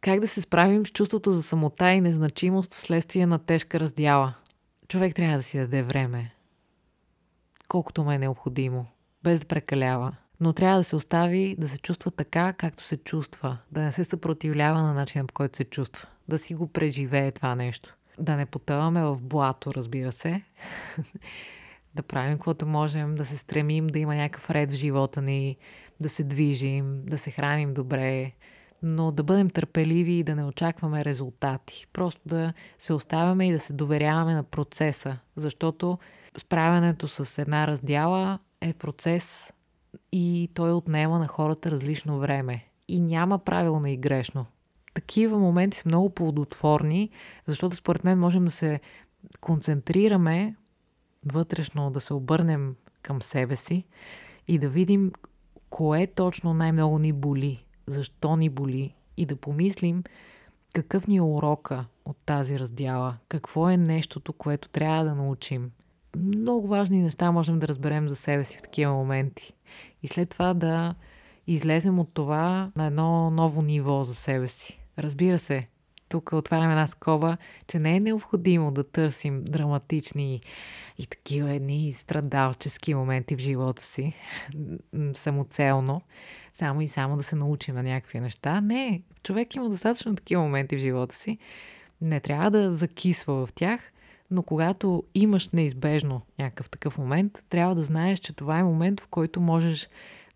Как 0.00 0.20
да 0.20 0.28
се 0.28 0.40
справим 0.40 0.86
с 0.86 0.90
чувството 0.90 1.30
за 1.32 1.42
самота 1.42 1.92
и 1.92 2.00
незначимост 2.00 2.74
вследствие 2.74 3.26
на 3.26 3.38
тежка 3.38 3.80
раздяла? 3.80 4.34
Човек 4.90 5.14
трябва 5.14 5.36
да 5.36 5.42
си 5.42 5.58
даде 5.58 5.82
време. 5.82 6.34
Колкото 7.68 8.04
му 8.04 8.12
е 8.12 8.18
необходимо. 8.18 8.86
Без 9.22 9.40
да 9.40 9.46
прекалява. 9.46 10.16
Но 10.40 10.52
трябва 10.52 10.78
да 10.78 10.84
се 10.84 10.96
остави 10.96 11.56
да 11.58 11.68
се 11.68 11.78
чувства 11.78 12.10
така, 12.10 12.52
както 12.52 12.84
се 12.84 12.96
чувства. 12.96 13.58
Да 13.72 13.80
не 13.80 13.92
се 13.92 14.04
съпротивлява 14.04 14.82
на 14.82 14.94
начина, 14.94 15.26
по 15.26 15.34
който 15.34 15.56
се 15.56 15.64
чувства. 15.64 16.08
Да 16.28 16.38
си 16.38 16.54
го 16.54 16.66
преживее 16.66 17.30
това 17.30 17.54
нещо. 17.54 17.96
Да 18.18 18.36
не 18.36 18.46
потъваме 18.46 19.02
в 19.02 19.18
блато, 19.22 19.74
разбира 19.74 20.12
се. 20.12 20.42
да 21.94 22.02
правим 22.02 22.34
каквото 22.34 22.66
можем, 22.66 23.14
да 23.14 23.24
се 23.24 23.36
стремим 23.36 23.86
да 23.86 23.98
има 23.98 24.14
някакъв 24.14 24.50
ред 24.50 24.70
в 24.70 24.74
живота 24.74 25.22
ни, 25.22 25.56
да 26.00 26.08
се 26.08 26.24
движим, 26.24 27.02
да 27.04 27.18
се 27.18 27.30
храним 27.30 27.74
добре, 27.74 28.32
но 28.82 29.12
да 29.12 29.22
бъдем 29.22 29.50
търпеливи 29.50 30.12
и 30.12 30.22
да 30.22 30.36
не 30.36 30.44
очакваме 30.44 31.04
резултати. 31.04 31.86
Просто 31.92 32.20
да 32.26 32.52
се 32.78 32.92
оставяме 32.92 33.48
и 33.48 33.52
да 33.52 33.60
се 33.60 33.72
доверяваме 33.72 34.34
на 34.34 34.42
процеса, 34.42 35.18
защото 35.36 35.98
справянето 36.38 37.08
с 37.08 37.42
една 37.42 37.66
раздяла 37.66 38.38
е 38.60 38.72
процес 38.72 39.52
и 40.12 40.50
той 40.54 40.72
отнема 40.72 41.18
на 41.18 41.26
хората 41.26 41.70
различно 41.70 42.18
време. 42.18 42.64
И 42.88 43.00
няма 43.00 43.38
правилно 43.38 43.86
и 43.86 43.96
грешно. 43.96 44.46
Такива 44.94 45.38
моменти 45.38 45.78
са 45.78 45.88
много 45.88 46.10
плодотворни, 46.10 47.10
защото 47.46 47.76
според 47.76 48.04
мен 48.04 48.18
можем 48.18 48.44
да 48.44 48.50
се 48.50 48.80
концентрираме 49.40 50.56
вътрешно, 51.32 51.90
да 51.90 52.00
се 52.00 52.14
обърнем 52.14 52.76
към 53.02 53.22
себе 53.22 53.56
си 53.56 53.84
и 54.48 54.58
да 54.58 54.68
видим 54.68 55.12
кое 55.70 56.06
точно 56.06 56.54
най-много 56.54 56.98
ни 56.98 57.12
боли 57.12 57.64
защо 57.90 58.36
ни 58.36 58.48
боли 58.48 58.94
и 59.16 59.26
да 59.26 59.36
помислим 59.36 60.02
какъв 60.72 61.06
ни 61.06 61.16
е 61.16 61.22
урока 61.22 61.86
от 62.04 62.16
тази 62.26 62.58
раздяла, 62.58 63.16
какво 63.28 63.70
е 63.70 63.76
нещото, 63.76 64.32
което 64.32 64.68
трябва 64.68 65.04
да 65.04 65.14
научим. 65.14 65.70
Много 66.16 66.68
важни 66.68 67.02
неща 67.02 67.32
можем 67.32 67.58
да 67.58 67.68
разберем 67.68 68.08
за 68.08 68.16
себе 68.16 68.44
си 68.44 68.58
в 68.58 68.62
такива 68.62 68.92
моменти. 68.92 69.54
И 70.02 70.08
след 70.08 70.30
това 70.30 70.54
да 70.54 70.94
излезем 71.46 71.98
от 71.98 72.14
това 72.14 72.72
на 72.76 72.86
едно 72.86 73.30
ново 73.30 73.62
ниво 73.62 74.04
за 74.04 74.14
себе 74.14 74.48
си. 74.48 74.80
Разбира 74.98 75.38
се, 75.38 75.68
тук 76.10 76.32
отварям 76.32 76.70
една 76.70 76.86
скоба, 76.86 77.36
че 77.66 77.78
не 77.78 77.96
е 77.96 78.00
необходимо 78.00 78.72
да 78.72 78.84
търсим 78.84 79.42
драматични 79.44 80.40
и 80.98 81.06
такива 81.06 81.52
едни 81.52 81.92
страдалчески 81.92 82.94
моменти 82.94 83.36
в 83.36 83.38
живота 83.38 83.82
си, 83.82 84.14
самоцелно, 85.14 86.02
само 86.52 86.80
и 86.80 86.88
само 86.88 87.16
да 87.16 87.22
се 87.22 87.36
научим 87.36 87.74
на 87.74 87.82
някакви 87.82 88.20
неща. 88.20 88.60
Не, 88.60 89.02
човек 89.22 89.54
има 89.54 89.68
достатъчно 89.68 90.14
такива 90.14 90.42
моменти 90.42 90.76
в 90.76 90.80
живота 90.80 91.14
си. 91.14 91.38
Не 92.00 92.20
трябва 92.20 92.50
да 92.50 92.72
закисва 92.72 93.46
в 93.46 93.52
тях, 93.52 93.90
но 94.30 94.42
когато 94.42 95.04
имаш 95.14 95.48
неизбежно 95.48 96.22
някакъв 96.38 96.70
такъв 96.70 96.98
момент, 96.98 97.44
трябва 97.48 97.74
да 97.74 97.82
знаеш, 97.82 98.18
че 98.18 98.32
това 98.32 98.58
е 98.58 98.64
момент, 98.64 99.00
в 99.00 99.06
който 99.06 99.40
можеш 99.40 99.88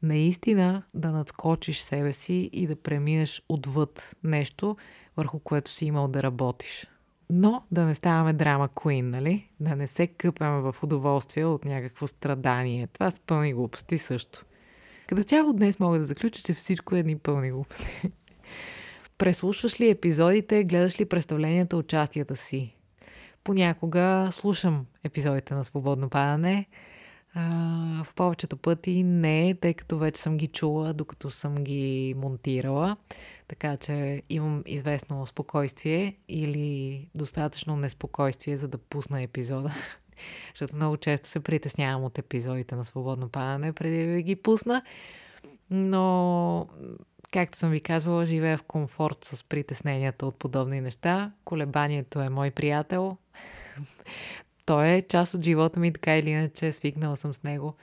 наистина 0.02 0.82
да 0.94 1.10
надскочиш 1.12 1.80
себе 1.80 2.12
си 2.12 2.50
и 2.52 2.66
да 2.66 2.76
преминеш 2.76 3.42
отвъд 3.48 4.16
нещо, 4.24 4.76
върху 5.16 5.38
което 5.38 5.70
си 5.70 5.87
имал 5.87 6.09
да 6.09 6.22
работиш. 6.22 6.87
Но 7.31 7.62
да 7.70 7.85
не 7.85 7.94
ставаме 7.94 8.33
драма 8.33 8.68
куин, 8.68 9.11
нали? 9.11 9.48
Да 9.61 9.77
не 9.77 9.87
се 9.87 10.07
къпаме 10.07 10.61
в 10.61 10.77
удоволствие 10.83 11.44
от 11.44 11.64
някакво 11.64 12.07
страдание. 12.07 12.87
Това 12.87 13.11
са 13.11 13.20
пълни 13.27 13.55
глупости 13.55 13.98
също. 13.98 14.44
Като 15.07 15.22
цяло 15.22 15.53
днес 15.53 15.79
мога 15.79 15.98
да 15.98 16.05
заключа, 16.05 16.42
че 16.42 16.55
всичко 16.55 16.96
е 16.96 16.98
едни 16.98 17.18
пълни 17.18 17.50
глупости. 17.50 18.11
Преслушваш 19.18 19.81
ли 19.81 19.90
епизодите, 19.90 20.64
гледаш 20.64 21.00
ли 21.00 21.05
представленията, 21.05 21.77
участията 21.77 22.37
си? 22.37 22.77
Понякога 23.44 24.29
слушам 24.33 24.87
епизодите 25.05 25.55
на 25.55 25.64
Свободно 25.64 26.09
падане, 26.09 26.66
в 28.05 28.14
повечето 28.14 28.57
пъти 28.57 29.03
не, 29.03 29.55
тъй 29.55 29.75
като 29.75 29.99
вече 29.99 30.23
съм 30.23 30.37
ги 30.37 30.47
чула, 30.47 30.92
докато 30.92 31.31
съм 31.31 31.55
ги 31.55 32.14
монтирала. 32.16 32.97
Така 33.49 33.77
че 33.77 34.23
имам 34.31 34.62
известно 34.66 35.27
спокойствие 35.27 36.16
или 36.29 37.09
достатъчно 37.14 37.77
неспокойствие, 37.77 38.57
за 38.57 38.68
да 38.68 38.79
пусна 38.79 39.23
епизода. 39.23 39.75
Защото 40.55 40.77
много 40.77 40.97
често 40.97 41.29
се 41.29 41.40
притеснявам 41.40 42.05
от 42.05 42.18
епизодите 42.18 42.77
на 42.77 42.85
Свободно 42.85 43.29
падане, 43.29 43.73
преди 43.73 44.12
да 44.12 44.23
ги 44.23 44.37
пусна. 44.37 44.83
Но, 45.70 46.68
както 47.33 47.59
съм 47.59 47.70
ви 47.70 47.81
казвала, 47.81 48.27
живея 48.27 48.59
в 48.59 48.62
комфорт 48.62 49.25
с 49.25 49.44
притесненията 49.44 50.27
от 50.27 50.37
подобни 50.37 50.81
неща. 50.81 51.33
Колебанието 51.44 52.20
е 52.20 52.29
мой 52.29 52.51
приятел 52.51 53.16
той 54.66 54.88
е 54.88 55.03
част 55.03 55.35
от 55.35 55.44
живота 55.44 55.81
ми, 55.81 55.92
така 55.92 56.16
или 56.16 56.31
иначе 56.31 56.72
свикнала 56.72 57.16
съм 57.16 57.35
с 57.35 57.42
него 57.42 57.74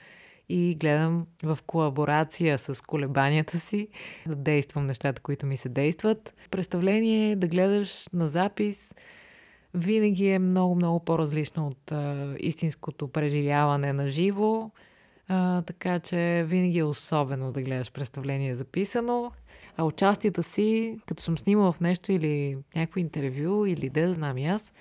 и 0.48 0.74
гледам 0.74 1.26
в 1.42 1.58
колаборация 1.66 2.58
с 2.58 2.82
колебанията 2.86 3.58
си 3.58 3.88
да 4.26 4.34
действам 4.34 4.86
нещата, 4.86 5.22
които 5.22 5.46
ми 5.46 5.56
се 5.56 5.68
действат. 5.68 6.34
Представление 6.50 7.36
да 7.36 7.48
гледаш 7.48 8.08
на 8.12 8.26
запис 8.26 8.94
винаги 9.74 10.28
е 10.28 10.38
много-много 10.38 11.00
по-различно 11.00 11.66
от 11.66 11.92
а, 11.92 12.34
истинското 12.38 13.08
преживяване 13.08 13.92
на 13.92 14.08
живо. 14.08 14.70
А, 15.28 15.62
така 15.62 15.98
че 15.98 16.44
винаги 16.48 16.78
е 16.78 16.84
особено 16.84 17.52
да 17.52 17.62
гледаш 17.62 17.92
представление 17.92 18.54
записано. 18.54 19.32
А 19.76 19.84
участията 19.84 20.42
си, 20.42 20.98
като 21.06 21.22
съм 21.22 21.38
снимала 21.38 21.72
в 21.72 21.80
нещо 21.80 22.12
или 22.12 22.56
някакво 22.76 23.00
интервю 23.00 23.66
или 23.66 23.88
да 23.90 24.14
знам 24.14 24.38
и 24.38 24.46
аз, 24.46 24.72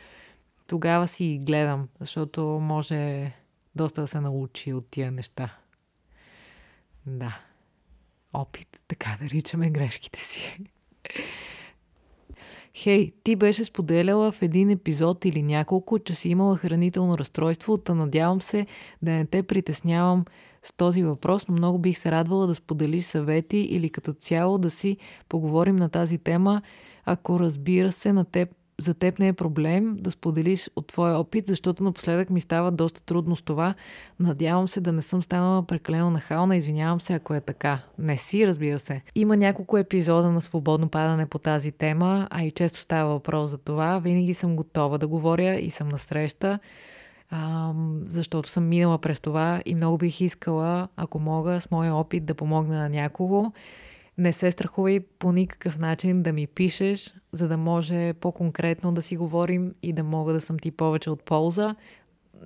тогава 0.72 1.08
си 1.08 1.40
гледам, 1.42 1.88
защото 2.00 2.42
може 2.44 3.32
доста 3.76 4.02
да 4.02 4.08
се 4.08 4.20
научи 4.20 4.74
от 4.74 4.88
тия 4.92 5.12
неща. 5.12 5.56
Да. 7.06 7.40
Опит, 8.34 8.68
така 8.88 9.16
да 9.22 9.30
ричаме 9.30 9.70
грешките 9.70 10.20
си. 10.20 10.58
Хей, 12.76 13.14
ти 13.24 13.36
беше 13.36 13.66
споделяла 13.66 14.32
в 14.32 14.42
един 14.42 14.70
епизод 14.70 15.26
или 15.26 15.44
няколко, 15.44 16.00
че 16.00 16.16
си 16.16 16.30
имала 16.30 16.58
хранително 16.58 17.18
разстройство, 17.18 17.78
та 17.78 17.94
надявам 17.94 18.42
се 18.42 18.68
да 19.02 19.12
не 19.12 19.26
те 19.26 19.44
притеснявам 19.44 20.26
с 20.64 20.74
този 20.74 21.04
въпрос, 21.04 21.48
но 21.48 21.54
много 21.54 21.80
бих 21.80 21.98
се 21.98 22.12
радвала 22.12 22.48
да 22.48 22.56
споделиш 22.56 23.06
съвети 23.06 23.58
или 23.58 23.90
като 23.90 24.14
цяло 24.14 24.58
да 24.58 24.70
си 24.70 24.98
поговорим 25.30 25.76
на 25.76 25.90
тази 25.90 26.18
тема, 26.18 26.62
ако 27.06 27.40
разбира 27.40 27.92
се 27.92 28.14
на 28.14 28.26
теб 28.26 28.50
за 28.82 28.94
теб 28.94 29.20
не 29.20 29.28
е 29.28 29.34
проблем 29.34 29.98
да 30.00 30.12
споделиш 30.12 30.70
от 30.76 30.88
твоя 30.88 31.18
опит, 31.18 31.48
защото 31.48 31.84
напоследък 31.84 32.30
ми 32.30 32.42
става 32.42 32.72
доста 32.72 33.02
трудно 33.02 33.36
с 33.36 33.42
това. 33.42 33.76
Надявам 34.20 34.68
се 34.68 34.82
да 34.82 34.92
не 34.92 35.02
съм 35.02 35.24
станала 35.24 35.64
прекалено 35.64 36.10
нахална, 36.10 36.56
извинявам 36.56 37.02
се, 37.02 37.14
ако 37.14 37.34
е 37.34 37.42
така. 37.42 37.80
Не 37.98 38.18
си, 38.18 38.48
разбира 38.48 38.80
се. 38.80 39.02
Има 39.16 39.38
няколко 39.38 39.78
епизода 39.78 40.32
на 40.32 40.42
свободно 40.42 40.90
падане 40.90 41.26
по 41.26 41.40
тази 41.40 41.72
тема, 41.72 42.28
а 42.32 42.44
и 42.44 42.52
често 42.52 42.80
става 42.80 43.14
въпрос 43.14 43.50
за 43.50 43.58
това. 43.58 44.00
Винаги 44.00 44.34
съм 44.34 44.56
готова 44.56 44.98
да 44.98 45.08
говоря 45.08 45.56
и 45.56 45.72
съм 45.72 45.90
насреща, 45.90 46.60
а, 47.30 47.74
защото 48.08 48.50
съм 48.50 48.68
минала 48.68 48.98
през 48.98 49.20
това 49.20 49.62
и 49.66 49.76
много 49.76 49.98
бих 49.98 50.22
искала, 50.22 50.88
ако 50.96 51.20
мога, 51.20 51.62
с 51.62 51.72
моя 51.72 51.96
опит 51.96 52.26
да 52.26 52.36
помогна 52.36 52.76
на 52.76 52.90
някого 52.90 53.52
не 54.22 54.34
се 54.34 54.52
страхувай 54.52 55.00
по 55.00 55.32
никакъв 55.32 55.80
начин 55.80 56.24
да 56.24 56.34
ми 56.34 56.48
пишеш, 56.48 57.14
за 57.32 57.48
да 57.48 57.58
може 57.58 58.14
по-конкретно 58.14 58.92
да 58.92 59.02
си 59.02 59.18
говорим 59.18 59.74
и 59.84 59.94
да 59.94 60.04
мога 60.04 60.34
да 60.34 60.42
съм 60.42 60.60
ти 60.60 60.72
повече 60.72 61.10
от 61.10 61.24
полза. 61.24 61.76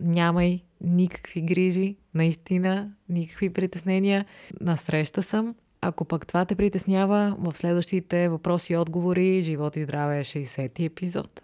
Нямай 0.01 0.63
никакви 0.81 1.41
грижи, 1.41 1.95
наистина, 2.13 2.91
никакви 3.09 3.49
притеснения. 3.49 4.25
Насреща 4.61 5.23
съм. 5.23 5.55
Ако 5.81 6.05
пък 6.05 6.27
това 6.27 6.45
те 6.45 6.55
притеснява, 6.55 7.35
в 7.39 7.57
следващите 7.57 8.29
въпроси 8.29 8.73
и 8.73 8.77
отговори, 8.77 9.41
живот 9.41 9.75
и 9.75 9.83
здраве 9.83 10.23
60-ти 10.23 10.83
е 10.83 10.85
епизод. 10.85 11.41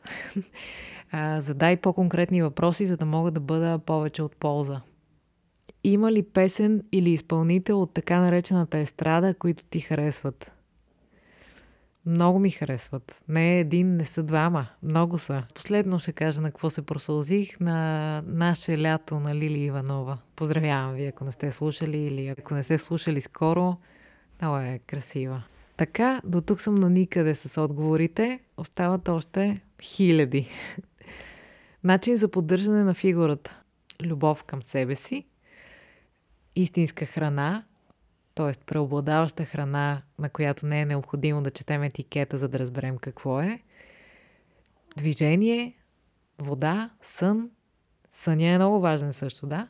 Задай 1.38 1.78
по-конкретни 1.78 2.42
въпроси, 2.42 2.86
за 2.86 2.98
да 2.98 3.06
мога 3.06 3.32
да 3.32 3.40
бъда 3.40 3.80
повече 3.80 4.24
от 4.24 4.36
полза. 4.36 4.82
Има 5.84 6.12
ли 6.12 6.24
песен 6.24 6.84
или 6.92 7.10
изпълнител 7.10 7.82
от 7.82 7.94
така 7.94 8.20
наречената 8.20 8.78
естрада, 8.78 9.34
които 9.34 9.64
ти 9.64 9.80
харесват? 9.80 10.52
Много 12.06 12.40
ми 12.40 12.50
харесват. 12.52 13.24
Не 13.28 13.56
е 13.56 13.60
един, 13.60 13.96
не 13.96 14.06
са 14.06 14.24
двама. 14.24 14.68
Много 14.84 15.18
са. 15.18 15.44
Последно 15.56 16.00
ще 16.00 16.12
кажа 16.12 16.42
на 16.42 16.52
какво 16.52 16.70
се 16.70 16.82
просълзих 16.82 17.60
на 17.60 18.22
наше 18.28 18.82
лято 18.82 19.20
на 19.20 19.36
Лили 19.36 19.60
Иванова. 19.60 20.18
Поздравявам 20.36 20.94
ви, 20.94 21.06
ако 21.06 21.26
не 21.26 21.32
сте 21.32 21.52
слушали 21.52 21.98
или 21.98 22.28
ако 22.28 22.54
не 22.54 22.64
сте 22.64 22.78
слушали 22.78 23.22
скоро. 23.22 23.78
Много 24.42 24.58
е 24.58 24.80
красива. 24.88 25.44
Така, 25.78 26.22
до 26.26 26.42
тук 26.42 26.62
съм 26.62 26.76
на 26.76 26.90
никъде 26.90 27.36
с 27.36 27.62
отговорите. 27.62 28.40
Остават 28.58 29.10
още 29.10 29.62
хиляди. 29.82 30.48
Начин 31.84 32.16
за 32.16 32.28
поддържане 32.28 32.84
на 32.84 32.94
фигурата. 32.94 33.62
Любов 34.02 34.44
към 34.44 34.64
себе 34.64 34.96
си, 34.96 35.26
истинска 36.56 37.06
храна, 37.06 37.64
т.е. 38.36 38.66
преобладаваща 38.66 39.46
храна, 39.46 40.02
на 40.20 40.30
която 40.30 40.66
не 40.66 40.82
е 40.82 40.86
необходимо 40.86 41.42
да 41.42 41.52
четем 41.52 41.84
етикета, 41.84 42.38
за 42.38 42.48
да 42.48 42.60
разберем 42.60 42.98
какво 42.98 43.42
е. 43.42 43.60
Движение, 44.98 45.78
вода, 46.40 46.90
сън. 47.02 47.50
Съня 48.12 48.48
е 48.48 48.58
много 48.58 48.80
важен 48.80 49.14
също, 49.14 49.48
да. 49.48 49.68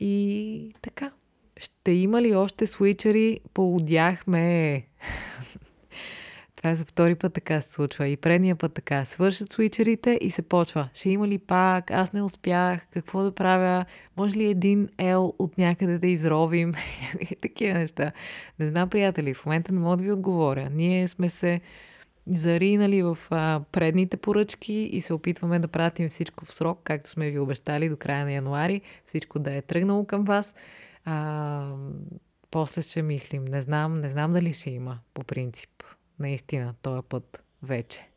И 0.00 0.74
така. 0.82 1.12
Ще 1.56 1.92
има 1.92 2.22
ли 2.22 2.34
още 2.34 2.66
свичери? 2.66 3.40
Поудяхме. 3.54 4.82
Това 6.64 6.72
е 6.72 6.76
за 6.76 6.84
втори 6.84 7.14
път 7.14 7.32
така 7.32 7.60
се 7.60 7.72
случва. 7.72 8.08
И 8.08 8.16
предния 8.16 8.56
път 8.56 8.74
така. 8.74 9.04
Свършат 9.04 9.52
свичерите 9.52 10.18
и 10.20 10.30
се 10.30 10.42
почва. 10.42 10.88
Ще 10.94 11.10
има 11.10 11.28
ли 11.28 11.38
пак? 11.38 11.90
Аз 11.90 12.12
не 12.12 12.22
успях. 12.22 12.86
Какво 12.90 13.22
да 13.22 13.34
правя? 13.34 13.84
Може 14.16 14.36
ли 14.36 14.46
един 14.46 14.88
ел 14.98 15.34
от 15.38 15.58
някъде 15.58 15.98
да 15.98 16.06
изровим? 16.06 16.74
Такива 17.40 17.78
неща. 17.78 18.12
Не 18.58 18.66
знам, 18.66 18.90
приятели. 18.90 19.34
В 19.34 19.46
момента 19.46 19.72
не 19.72 19.80
мога 19.80 19.96
да 19.96 20.04
ви 20.04 20.12
отговоря. 20.12 20.70
Ние 20.72 21.08
сме 21.08 21.30
се 21.30 21.60
заринали 22.26 23.02
в 23.02 23.18
а, 23.30 23.60
предните 23.72 24.16
поръчки 24.16 24.74
и 24.74 25.00
се 25.00 25.14
опитваме 25.14 25.58
да 25.58 25.68
пратим 25.68 26.08
всичко 26.08 26.44
в 26.44 26.52
срок, 26.52 26.80
както 26.84 27.10
сме 27.10 27.30
ви 27.30 27.38
обещали 27.38 27.88
до 27.88 27.96
края 27.96 28.24
на 28.24 28.32
януари. 28.32 28.80
Всичко 29.04 29.38
да 29.38 29.54
е 29.54 29.62
тръгнало 29.62 30.04
към 30.06 30.24
вас. 30.24 30.54
А, 31.04 31.68
после 32.50 32.82
ще 32.82 33.02
мислим. 33.02 33.44
Не 33.44 33.62
знам, 33.62 34.00
не 34.00 34.08
знам 34.08 34.32
дали 34.32 34.52
ще 34.52 34.70
има, 34.70 34.98
по 35.14 35.24
принцип 35.24 35.73
наистина, 36.18 36.74
този 36.82 37.02
път 37.08 37.42
вече. 37.62 38.08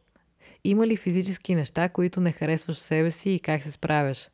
Има 0.63 0.87
ли 0.87 0.97
физически 0.97 1.55
неща, 1.55 1.89
които 1.89 2.21
не 2.21 2.31
харесваш 2.31 2.77
себе 2.77 3.11
си 3.11 3.31
и 3.31 3.39
как 3.39 3.63
се 3.63 3.71
справяш? 3.71 4.29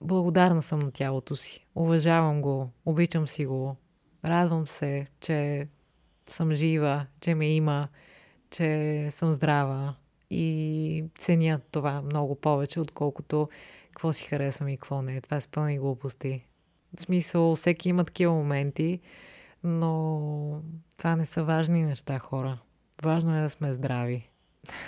Благодарна 0.00 0.62
съм 0.62 0.78
на 0.78 0.90
тялото 0.90 1.36
си. 1.36 1.66
Уважавам 1.74 2.42
го, 2.42 2.70
обичам 2.86 3.28
си 3.28 3.46
го. 3.46 3.76
Радвам 4.24 4.68
се, 4.68 5.06
че 5.20 5.68
съм 6.28 6.52
жива, 6.52 7.06
че 7.20 7.34
ме 7.34 7.54
има, 7.54 7.88
че 8.50 9.08
съм 9.10 9.30
здрава 9.30 9.94
и 10.30 11.04
ценя 11.18 11.60
това 11.70 12.02
много 12.02 12.34
повече, 12.34 12.80
отколкото 12.80 13.48
какво 13.90 14.12
си 14.12 14.24
харесвам 14.24 14.68
и 14.68 14.76
какво 14.76 15.02
не. 15.02 15.20
Това 15.20 15.36
е 15.36 15.40
пълни 15.52 15.78
глупости. 15.78 16.44
В 16.96 17.00
смисъл, 17.00 17.56
всеки 17.56 17.88
има 17.88 18.04
такива 18.04 18.32
моменти, 18.32 19.00
но 19.66 20.62
това 20.96 21.16
не 21.16 21.26
са 21.26 21.44
важни 21.44 21.84
неща, 21.84 22.18
хора. 22.18 22.58
Важно 23.02 23.36
е 23.36 23.40
да 23.40 23.50
сме 23.50 23.72
здрави. 23.72 24.30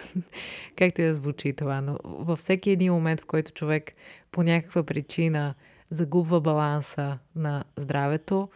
Както 0.76 1.00
и 1.00 1.04
да 1.04 1.14
звучи 1.14 1.52
това, 1.52 1.80
но 1.80 1.98
във 2.04 2.38
всеки 2.38 2.70
един 2.70 2.92
момент, 2.92 3.20
в 3.20 3.26
който 3.26 3.52
човек 3.52 3.92
по 4.32 4.42
някаква 4.42 4.82
причина 4.82 5.54
загубва 5.90 6.40
баланса 6.40 7.18
на 7.36 7.64
здравето, 7.76 8.48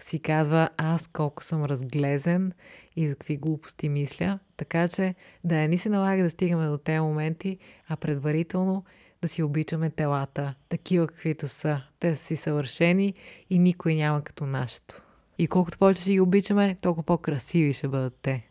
си 0.00 0.18
казва 0.18 0.68
аз 0.76 1.06
колко 1.06 1.44
съм 1.44 1.64
разглезен 1.64 2.52
и 2.96 3.08
за 3.08 3.14
какви 3.14 3.36
глупости 3.36 3.88
мисля. 3.88 4.38
Така 4.56 4.88
че 4.88 5.14
да 5.44 5.54
не 5.54 5.68
ни 5.68 5.78
се 5.78 5.88
налага 5.88 6.22
да 6.22 6.30
стигаме 6.30 6.66
до 6.66 6.78
тези 6.78 7.00
моменти, 7.00 7.58
а 7.88 7.96
предварително 7.96 8.84
да 9.22 9.28
си 9.28 9.42
обичаме 9.42 9.90
телата, 9.90 10.54
такива 10.68 11.06
каквито 11.06 11.48
са. 11.48 11.82
Те 12.00 12.16
са 12.16 12.24
си 12.24 12.36
съвършени 12.36 13.14
и 13.50 13.58
никой 13.58 13.94
няма 13.94 14.22
като 14.22 14.46
нашето. 14.46 15.02
И 15.42 15.46
колкото 15.46 15.78
повече 15.78 16.02
си 16.02 16.12
ги 16.12 16.20
обичаме, 16.20 16.76
толкова 16.80 17.02
по-красиви 17.02 17.72
ще 17.72 17.88
бъдат 17.88 18.18
те. 18.22 18.48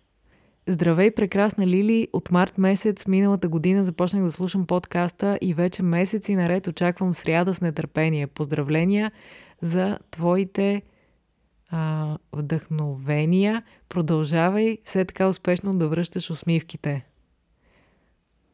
Здравей, 0.67 1.12
прекрасна 1.12 1.67
Лили! 1.67 2.08
От 2.13 2.32
март 2.32 2.58
месец 2.58 3.08
миналата 3.08 3.49
година 3.49 3.84
започнах 3.84 4.23
да 4.23 4.32
слушам 4.32 4.67
подкаста 4.67 5.39
и 5.41 5.54
вече 5.54 5.84
месеци 5.84 6.36
наред 6.36 6.67
очаквам 6.67 7.15
сряда 7.15 7.54
с 7.54 7.62
нетърпение. 7.62 8.27
Поздравления 8.27 9.12
за 9.62 9.99
твоите 10.12 10.82
а, 11.69 12.17
вдъхновения. 12.34 13.63
Продължавай 13.89 14.77
все 14.84 15.06
така 15.06 15.27
успешно 15.27 15.77
да 15.77 15.88
връщаш 15.88 16.30
усмивките. 16.30 17.06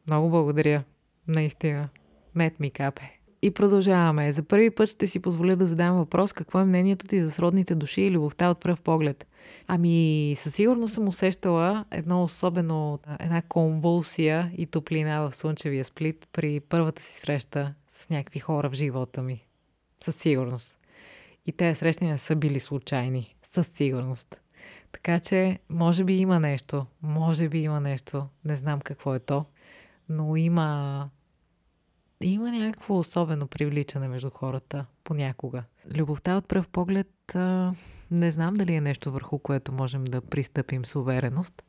Много 0.06 0.30
благодаря. 0.30 0.84
Наистина. 1.28 1.88
Мет 2.34 2.60
ми 2.60 2.70
капе. 2.70 3.17
И 3.42 3.50
продължаваме. 3.50 4.32
За 4.32 4.42
първи 4.42 4.70
път 4.70 4.88
ще 4.88 5.06
си 5.06 5.20
позволя 5.20 5.56
да 5.56 5.66
задам 5.66 5.96
въпрос 5.96 6.32
какво 6.32 6.60
е 6.60 6.64
мнението 6.64 7.06
ти 7.06 7.22
за 7.22 7.30
сродните 7.30 7.74
души 7.74 8.00
и 8.00 8.10
любовта 8.10 8.50
от 8.50 8.60
пръв 8.60 8.80
поглед. 8.80 9.26
Ами, 9.66 10.34
със 10.36 10.54
сигурност 10.54 10.94
съм 10.94 11.08
усещала 11.08 11.84
едно 11.90 12.22
особено, 12.22 12.98
една 13.20 13.42
конвулсия 13.42 14.52
и 14.56 14.66
топлина 14.66 15.20
в 15.20 15.36
слънчевия 15.36 15.84
сплит 15.84 16.28
при 16.32 16.60
първата 16.60 17.02
си 17.02 17.20
среща 17.20 17.74
с 17.88 18.10
някакви 18.10 18.40
хора 18.40 18.70
в 18.70 18.74
живота 18.74 19.22
ми. 19.22 19.46
Със 20.04 20.16
сигурност. 20.16 20.78
И 21.46 21.52
тези 21.52 21.78
срещи 21.78 22.04
не 22.04 22.18
са 22.18 22.36
били 22.36 22.60
случайни. 22.60 23.36
Със 23.42 23.66
сигурност. 23.66 24.36
Така 24.92 25.20
че, 25.20 25.58
може 25.68 26.04
би 26.04 26.14
има 26.14 26.40
нещо. 26.40 26.86
Може 27.02 27.48
би 27.48 27.58
има 27.58 27.80
нещо. 27.80 28.26
Не 28.44 28.56
знам 28.56 28.80
какво 28.80 29.14
е 29.14 29.18
то. 29.18 29.44
Но 30.08 30.36
има 30.36 31.10
има 32.20 32.52
някакво 32.52 32.98
особено 32.98 33.46
привличане 33.46 34.08
между 34.08 34.30
хората 34.30 34.86
понякога. 35.04 35.64
Любовта 35.96 36.36
от 36.36 36.48
пръв 36.48 36.68
поглед 36.68 37.34
а, 37.34 37.72
не 38.10 38.30
знам 38.30 38.54
дали 38.54 38.74
е 38.74 38.80
нещо 38.80 39.12
върху 39.12 39.38
което 39.38 39.72
можем 39.72 40.04
да 40.04 40.20
пристъпим 40.20 40.84
с 40.84 40.96
увереност. 40.96 41.62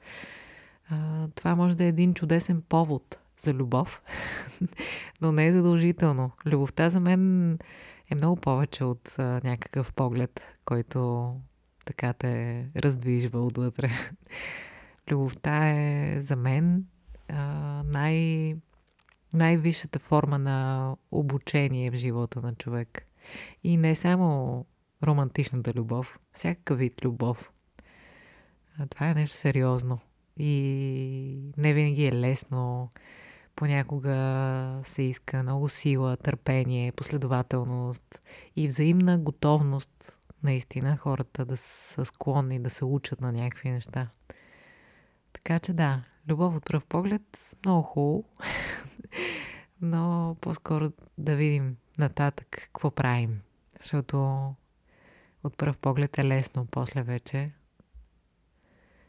А, 0.89 1.27
това 1.35 1.55
може 1.55 1.77
да 1.77 1.83
е 1.83 1.88
един 1.88 2.13
чудесен 2.13 2.62
повод 2.62 3.17
за 3.38 3.53
любов, 3.53 4.01
но 5.21 5.31
не 5.31 5.47
е 5.47 5.53
задължително. 5.53 6.31
Любовта 6.45 6.89
за 6.89 6.99
мен 6.99 7.53
е 8.12 8.15
много 8.15 8.35
повече 8.35 8.83
от 8.83 9.15
а, 9.17 9.41
някакъв 9.43 9.93
поглед, 9.93 10.41
който 10.65 11.29
така 11.85 12.13
те 12.13 12.65
раздвижва 12.75 13.45
отвътре. 13.45 13.89
Любовта 15.12 15.69
е 15.69 16.17
за 16.21 16.35
мен 16.35 16.85
а, 17.27 17.43
най- 17.85 18.55
най-висшата 19.33 19.99
форма 19.99 20.39
на 20.39 20.95
обучение 21.11 21.91
в 21.91 21.95
живота 21.95 22.41
на 22.41 22.55
човек. 22.55 23.05
И 23.63 23.77
не 23.77 23.95
само 23.95 24.65
романтичната 25.03 25.73
любов, 25.73 26.17
всякакъв 26.33 26.79
вид 26.79 27.05
любов. 27.05 27.51
Това 28.89 29.09
е 29.09 29.13
нещо 29.13 29.35
сериозно. 29.35 29.99
И 30.37 31.53
не 31.57 31.73
винаги 31.73 32.05
е 32.05 32.13
лесно. 32.13 32.89
Понякога 33.55 34.81
се 34.83 35.01
иска 35.01 35.43
много 35.43 35.69
сила, 35.69 36.17
търпение, 36.17 36.91
последователност 36.91 38.21
и 38.55 38.67
взаимна 38.67 39.19
готовност 39.19 40.17
наистина 40.43 40.97
хората 40.97 41.45
да 41.45 41.57
са 41.57 42.05
склонни 42.05 42.59
да 42.59 42.69
се 42.69 42.85
учат 42.85 43.21
на 43.21 43.31
някакви 43.31 43.69
неща. 43.69 44.09
Така 45.33 45.59
че 45.59 45.73
да, 45.73 46.03
Любов 46.29 46.55
от 46.55 46.65
пръв 46.65 46.85
поглед, 46.85 47.21
много 47.65 47.83
хубаво. 47.83 48.23
Но 49.81 50.35
по-скоро 50.41 50.91
да 51.17 51.35
видим 51.35 51.75
нататък 51.97 52.47
какво 52.51 52.91
правим. 52.91 53.41
Защото 53.81 54.49
от 55.43 55.57
пръв 55.57 55.77
поглед 55.77 56.17
е 56.17 56.25
лесно, 56.25 56.67
после 56.71 57.03
вече 57.03 57.51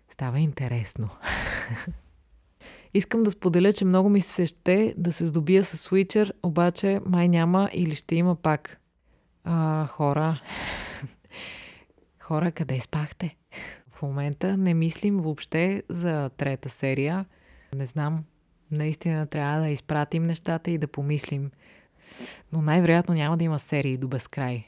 става 0.09 0.41
интересно. 0.41 1.09
Искам 2.95 3.23
да 3.23 3.31
споделя, 3.31 3.73
че 3.73 3.85
много 3.85 4.09
ми 4.09 4.21
се 4.21 4.47
ще 4.47 4.95
да 4.97 5.13
се 5.13 5.27
здобия 5.27 5.65
с 5.65 5.79
свичър, 5.79 6.35
обаче 6.43 7.01
май 7.07 7.29
няма 7.29 7.71
или 7.73 7.95
ще 7.95 8.15
има 8.15 8.37
пак. 8.37 8.81
А, 9.45 9.87
хора, 9.87 10.41
хора, 12.21 12.53
къде 12.53 12.81
спахте? 12.81 13.37
В 13.89 14.03
момента 14.03 14.57
не 14.57 14.75
мислим 14.75 15.17
въобще 15.17 15.83
за 15.89 16.31
трета 16.37 16.69
серия. 16.69 17.27
Не 17.75 17.87
знам, 17.87 18.25
наистина 18.73 19.27
трябва 19.27 19.61
да 19.61 19.69
изпратим 19.69 20.23
нещата 20.23 20.71
и 20.71 20.79
да 20.79 20.87
помислим. 20.87 21.51
Но 22.53 22.63
най-вероятно 22.63 23.15
няма 23.15 23.37
да 23.37 23.45
има 23.45 23.59
серии 23.59 23.97
до 23.97 24.09
безкрай. 24.09 24.65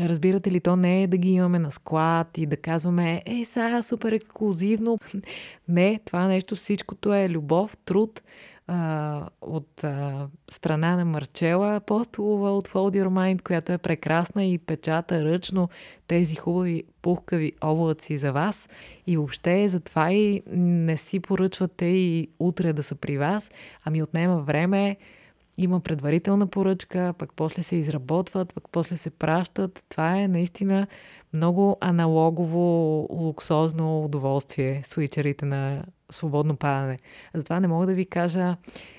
Разбирате 0.00 0.50
ли, 0.50 0.60
то 0.60 0.76
не 0.76 1.02
е 1.02 1.06
да 1.06 1.16
ги 1.16 1.30
имаме 1.30 1.58
на 1.58 1.70
склад 1.70 2.38
и 2.38 2.46
да 2.46 2.56
казваме, 2.56 3.22
е, 3.26 3.44
сега 3.44 3.82
супер 3.82 4.12
ексклюзивно. 4.12 4.98
не, 5.68 6.00
това 6.04 6.26
нещо 6.26 6.56
всичкото 6.56 7.14
е 7.14 7.28
любов, 7.28 7.76
труд 7.76 8.22
а, 8.66 9.28
от 9.40 9.84
а, 9.84 10.28
страна 10.50 10.96
на 10.96 11.04
Марчела 11.04 11.76
Апостолова 11.76 12.50
от 12.50 12.68
Fold 12.68 13.02
Your 13.02 13.08
Mind, 13.08 13.42
която 13.42 13.72
е 13.72 13.78
прекрасна 13.78 14.44
и 14.44 14.58
печата 14.58 15.24
ръчно 15.24 15.68
тези 16.06 16.36
хубави 16.36 16.84
пухкави 17.02 17.52
облаци 17.64 18.18
за 18.18 18.32
вас. 18.32 18.68
И 19.06 19.16
въобще 19.16 19.68
затова 19.68 20.12
и 20.12 20.42
не 20.56 20.96
си 20.96 21.20
поръчвате 21.20 21.84
и 21.84 22.28
утре 22.38 22.72
да 22.72 22.82
са 22.82 22.94
при 22.94 23.18
вас, 23.18 23.50
ами 23.84 24.02
отнема 24.02 24.38
време, 24.38 24.96
има 25.58 25.80
предварителна 25.80 26.46
поръчка, 26.46 27.14
пък 27.18 27.32
после 27.36 27.62
се 27.62 27.76
изработват, 27.76 28.54
пък 28.54 28.64
после 28.72 28.96
се 28.96 29.10
пращат. 29.10 29.84
Това 29.88 30.20
е 30.20 30.28
наистина 30.28 30.86
много 31.32 31.76
аналогово, 31.80 33.06
луксозно 33.10 34.04
удоволствие, 34.04 34.82
свичерите 34.84 35.44
на 35.44 35.84
свободно 36.10 36.56
падане. 36.56 36.98
Затова 37.34 37.60
не 37.60 37.68
мога 37.68 37.86
да 37.86 37.94
ви 37.94 38.06
кажа, 38.06 38.56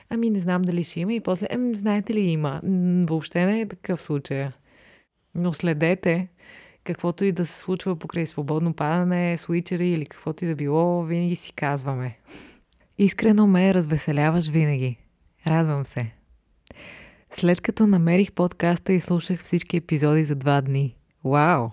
ами 0.09 0.29
не 0.29 0.39
знам 0.39 0.61
дали 0.61 0.83
ще 0.83 0.99
има 0.99 1.13
и 1.13 1.19
после, 1.19 1.47
ами 1.53 1.75
знаете 1.75 2.13
ли 2.13 2.21
има. 2.21 2.61
Въобще 3.09 3.45
не 3.45 3.61
е 3.61 3.67
такъв 3.67 4.01
случай. 4.01 4.47
Но 5.35 5.53
следете, 5.53 6.27
каквото 6.83 7.25
и 7.25 7.31
да 7.31 7.45
се 7.45 7.59
случва 7.59 7.95
покрай 7.95 8.25
свободно 8.25 8.73
падане, 8.73 9.37
свичери 9.37 9.89
или 9.89 10.05
каквото 10.05 10.45
и 10.45 10.47
да 10.47 10.55
било, 10.55 11.03
винаги 11.03 11.35
си 11.35 11.53
казваме. 11.53 12.17
Искрено 12.97 13.47
ме 13.47 13.73
развеселяваш 13.73 14.47
винаги. 14.47 14.97
Радвам 15.47 15.85
се. 15.85 16.11
След 17.31 17.61
като 17.61 17.87
намерих 17.87 18.31
подкаста 18.31 18.93
и 18.93 18.99
слушах 18.99 19.43
всички 19.43 19.77
епизоди 19.77 20.23
за 20.23 20.35
два 20.35 20.61
дни. 20.61 20.95
Вау! 21.23 21.69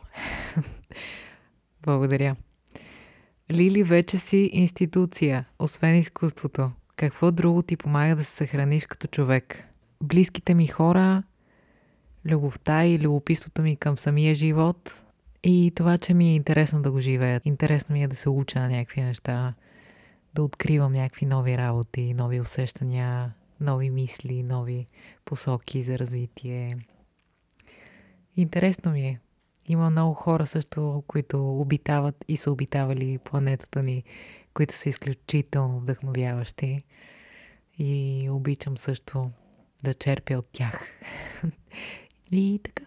Благодаря. 1.82 2.36
Лили, 3.54 3.82
вече 3.82 4.18
си 4.18 4.50
институция, 4.52 5.44
освен 5.58 5.96
изкуството. 5.96 6.70
Какво 6.96 7.30
друго 7.30 7.62
ти 7.62 7.76
помага 7.76 8.16
да 8.16 8.24
се 8.24 8.30
съхраниш 8.30 8.86
като 8.86 9.06
човек? 9.06 9.64
Близките 10.02 10.54
ми 10.54 10.66
хора, 10.66 11.22
любовта 12.26 12.86
и 12.86 12.98
любопитството 12.98 13.62
ми 13.62 13.76
към 13.76 13.98
самия 13.98 14.34
живот 14.34 15.04
и 15.42 15.72
това, 15.76 15.98
че 15.98 16.14
ми 16.14 16.30
е 16.30 16.34
интересно 16.34 16.82
да 16.82 16.90
го 16.90 17.00
живея. 17.00 17.40
Интересно 17.44 17.92
ми 17.92 18.02
е 18.02 18.08
да 18.08 18.16
се 18.16 18.28
уча 18.28 18.60
на 18.60 18.68
някакви 18.68 19.02
неща, 19.02 19.54
да 20.34 20.42
откривам 20.42 20.92
някакви 20.92 21.26
нови 21.26 21.58
работи, 21.58 22.14
нови 22.14 22.40
усещания, 22.40 23.34
нови 23.60 23.90
мисли, 23.90 24.42
нови 24.42 24.86
посоки 25.24 25.82
за 25.82 25.98
развитие. 25.98 26.76
Интересно 28.36 28.92
ми 28.92 29.06
е. 29.06 29.20
Има 29.66 29.90
много 29.90 30.14
хора 30.14 30.46
също, 30.46 31.02
които 31.06 31.60
обитават 31.60 32.24
и 32.28 32.36
са 32.36 32.50
обитавали 32.50 33.18
планетата 33.18 33.82
ни, 33.82 34.04
които 34.54 34.74
са 34.74 34.88
изключително 34.88 35.80
вдъхновяващи. 35.80 36.84
И 37.78 38.28
обичам 38.30 38.78
също 38.78 39.30
да 39.84 39.94
черпя 39.94 40.34
от 40.34 40.48
тях. 40.52 40.86
и 42.32 42.60
така. 42.64 42.84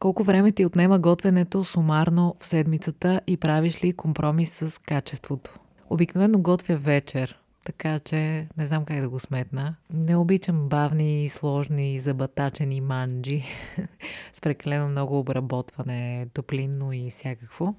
Колко 0.00 0.24
време 0.24 0.52
ти 0.52 0.66
отнема 0.66 0.98
готвенето 0.98 1.64
сумарно 1.64 2.36
в 2.40 2.46
седмицата 2.46 3.20
и 3.26 3.36
правиш 3.36 3.84
ли 3.84 3.92
компромис 3.92 4.50
с 4.50 4.78
качеството? 4.78 5.54
Обикновено 5.90 6.38
готвя 6.38 6.76
вечер, 6.76 7.38
така 7.66 7.98
че 7.98 8.48
не 8.56 8.66
знам 8.66 8.84
как 8.84 9.00
да 9.00 9.08
го 9.08 9.18
сметна. 9.18 9.74
Не 9.90 10.16
обичам 10.16 10.68
бавни, 10.68 11.28
сложни, 11.28 11.98
забатачени 11.98 12.80
манджи 12.80 13.44
с 14.32 14.40
прекалено 14.40 14.88
много 14.88 15.18
обработване, 15.18 16.28
топлинно 16.34 16.92
и 16.92 17.10
всякакво. 17.10 17.74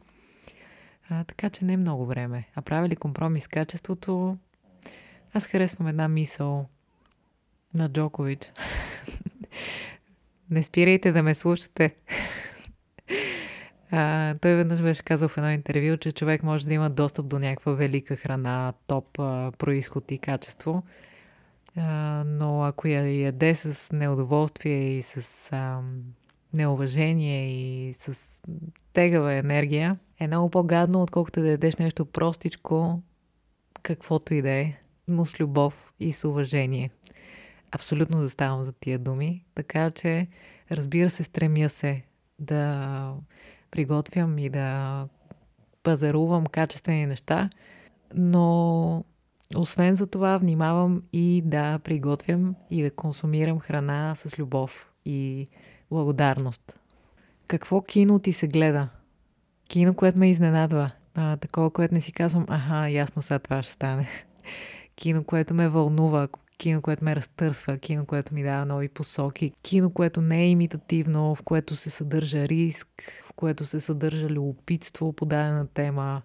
А, 1.10 1.23
така 1.23 1.50
че 1.50 1.65
не 1.65 1.73
е 1.73 1.78
много 1.78 2.06
време. 2.06 2.47
А 2.56 2.62
правя 2.62 2.89
ли 2.89 2.95
компромис 2.95 3.43
с 3.43 3.47
качеството? 3.47 4.38
Аз 5.34 5.45
харесвам 5.45 5.88
една 5.88 6.08
мисъл 6.08 6.67
на 7.73 7.89
Джокович. 7.89 8.52
не 10.50 10.63
спирайте 10.63 11.12
да 11.12 11.23
ме 11.23 11.36
слушате. 11.36 11.95
А, 13.91 14.36
той 14.41 14.56
веднъж 14.56 14.82
беше 14.82 15.04
казал 15.04 15.30
в 15.30 15.38
едно 15.38 15.52
интервю, 15.52 15.97
че 15.97 16.12
човек 16.12 16.43
може 16.43 16.67
да 16.67 16.73
има 16.73 16.89
достъп 16.89 17.28
до 17.28 17.39
някаква 17.39 17.71
велика 17.71 18.15
храна, 18.15 18.73
топ 18.88 19.19
а, 19.19 19.52
происход 19.58 20.12
и 20.12 20.17
качество, 20.17 20.84
а, 21.78 22.23
но 22.26 22.63
ако 22.63 22.88
я 22.88 23.21
яде 23.21 23.56
с 23.56 23.91
неудоволствие 23.93 24.97
и 24.97 25.02
с 25.02 25.47
а, 25.52 25.82
неуважение 26.54 27.50
и 27.50 27.93
с 27.93 28.41
тегава 28.93 29.34
енергия, 29.34 29.97
е 30.19 30.28
много 30.28 30.50
по-гадно, 30.50 31.02
отколкото 31.02 31.39
да 31.39 31.50
ядеш 31.50 31.78
нещо 31.78 32.06
простичко, 32.06 33.02
каквото 33.84 34.34
и 34.34 34.41
да 34.41 34.50
е, 34.50 34.73
но 35.08 35.26
с 35.26 35.39
любов 35.39 35.93
и 36.00 36.12
с 36.12 36.28
уважение. 36.28 36.89
Абсолютно 37.71 38.19
заставам 38.19 38.63
за 38.63 38.73
тия 38.73 39.00
думи, 39.00 39.45
така 39.56 39.91
че 39.91 40.28
разбира 40.71 41.10
се, 41.10 41.23
стремя 41.23 41.69
се 41.69 42.04
да 42.39 43.13
приготвям 43.71 44.38
и 44.38 44.49
да 44.49 45.08
пазарувам 45.84 46.45
качествени 46.45 47.06
неща, 47.06 47.49
но 48.15 49.03
освен 49.56 49.95
за 49.95 50.08
това 50.08 50.38
внимавам 50.38 51.03
и 51.13 51.41
да 51.45 51.80
приготвям 51.80 52.56
и 52.71 52.84
да 52.84 52.91
консумирам 52.91 53.60
храна 53.60 54.15
с 54.15 54.39
любов 54.39 54.91
и 55.06 55.47
благодарност. 55.91 56.80
Какво 57.47 57.82
кино 57.82 58.19
ти 58.19 58.34
се 58.34 58.47
гледа? 58.47 58.89
Кино, 59.69 59.93
което 59.93 60.17
ме 60.17 60.30
изненадва. 60.30 60.91
А, 61.15 61.38
такова, 61.38 61.71
което 61.71 61.93
не 61.93 62.01
си 62.01 62.12
казвам, 62.12 62.45
аха, 62.47 62.89
ясно 62.89 63.21
сега 63.21 63.39
това 63.39 63.63
ще 63.63 63.71
стане. 63.71 64.08
Кино, 64.95 65.23
което 65.23 65.53
ме 65.53 65.69
вълнува, 65.69 66.27
кино, 66.58 66.82
което 66.82 67.06
ме 67.06 67.15
разтърсва, 67.15 67.77
кино, 67.77 68.06
което 68.06 68.34
ми 68.34 68.43
дава 68.43 68.65
нови 68.65 68.89
посоки, 68.89 69.51
кино, 69.63 69.89
което 69.93 70.21
не 70.21 70.43
е 70.43 70.49
имитативно, 70.49 71.36
в 71.36 71.43
което 71.43 71.75
се 71.75 71.89
съдържа 71.89 72.47
риск, 72.47 72.88
което 73.38 73.65
се 73.65 73.80
съдържа 73.80 74.30
любопитство 74.30 75.13
по 75.13 75.26
дадена 75.26 75.67
тема. 75.67 76.21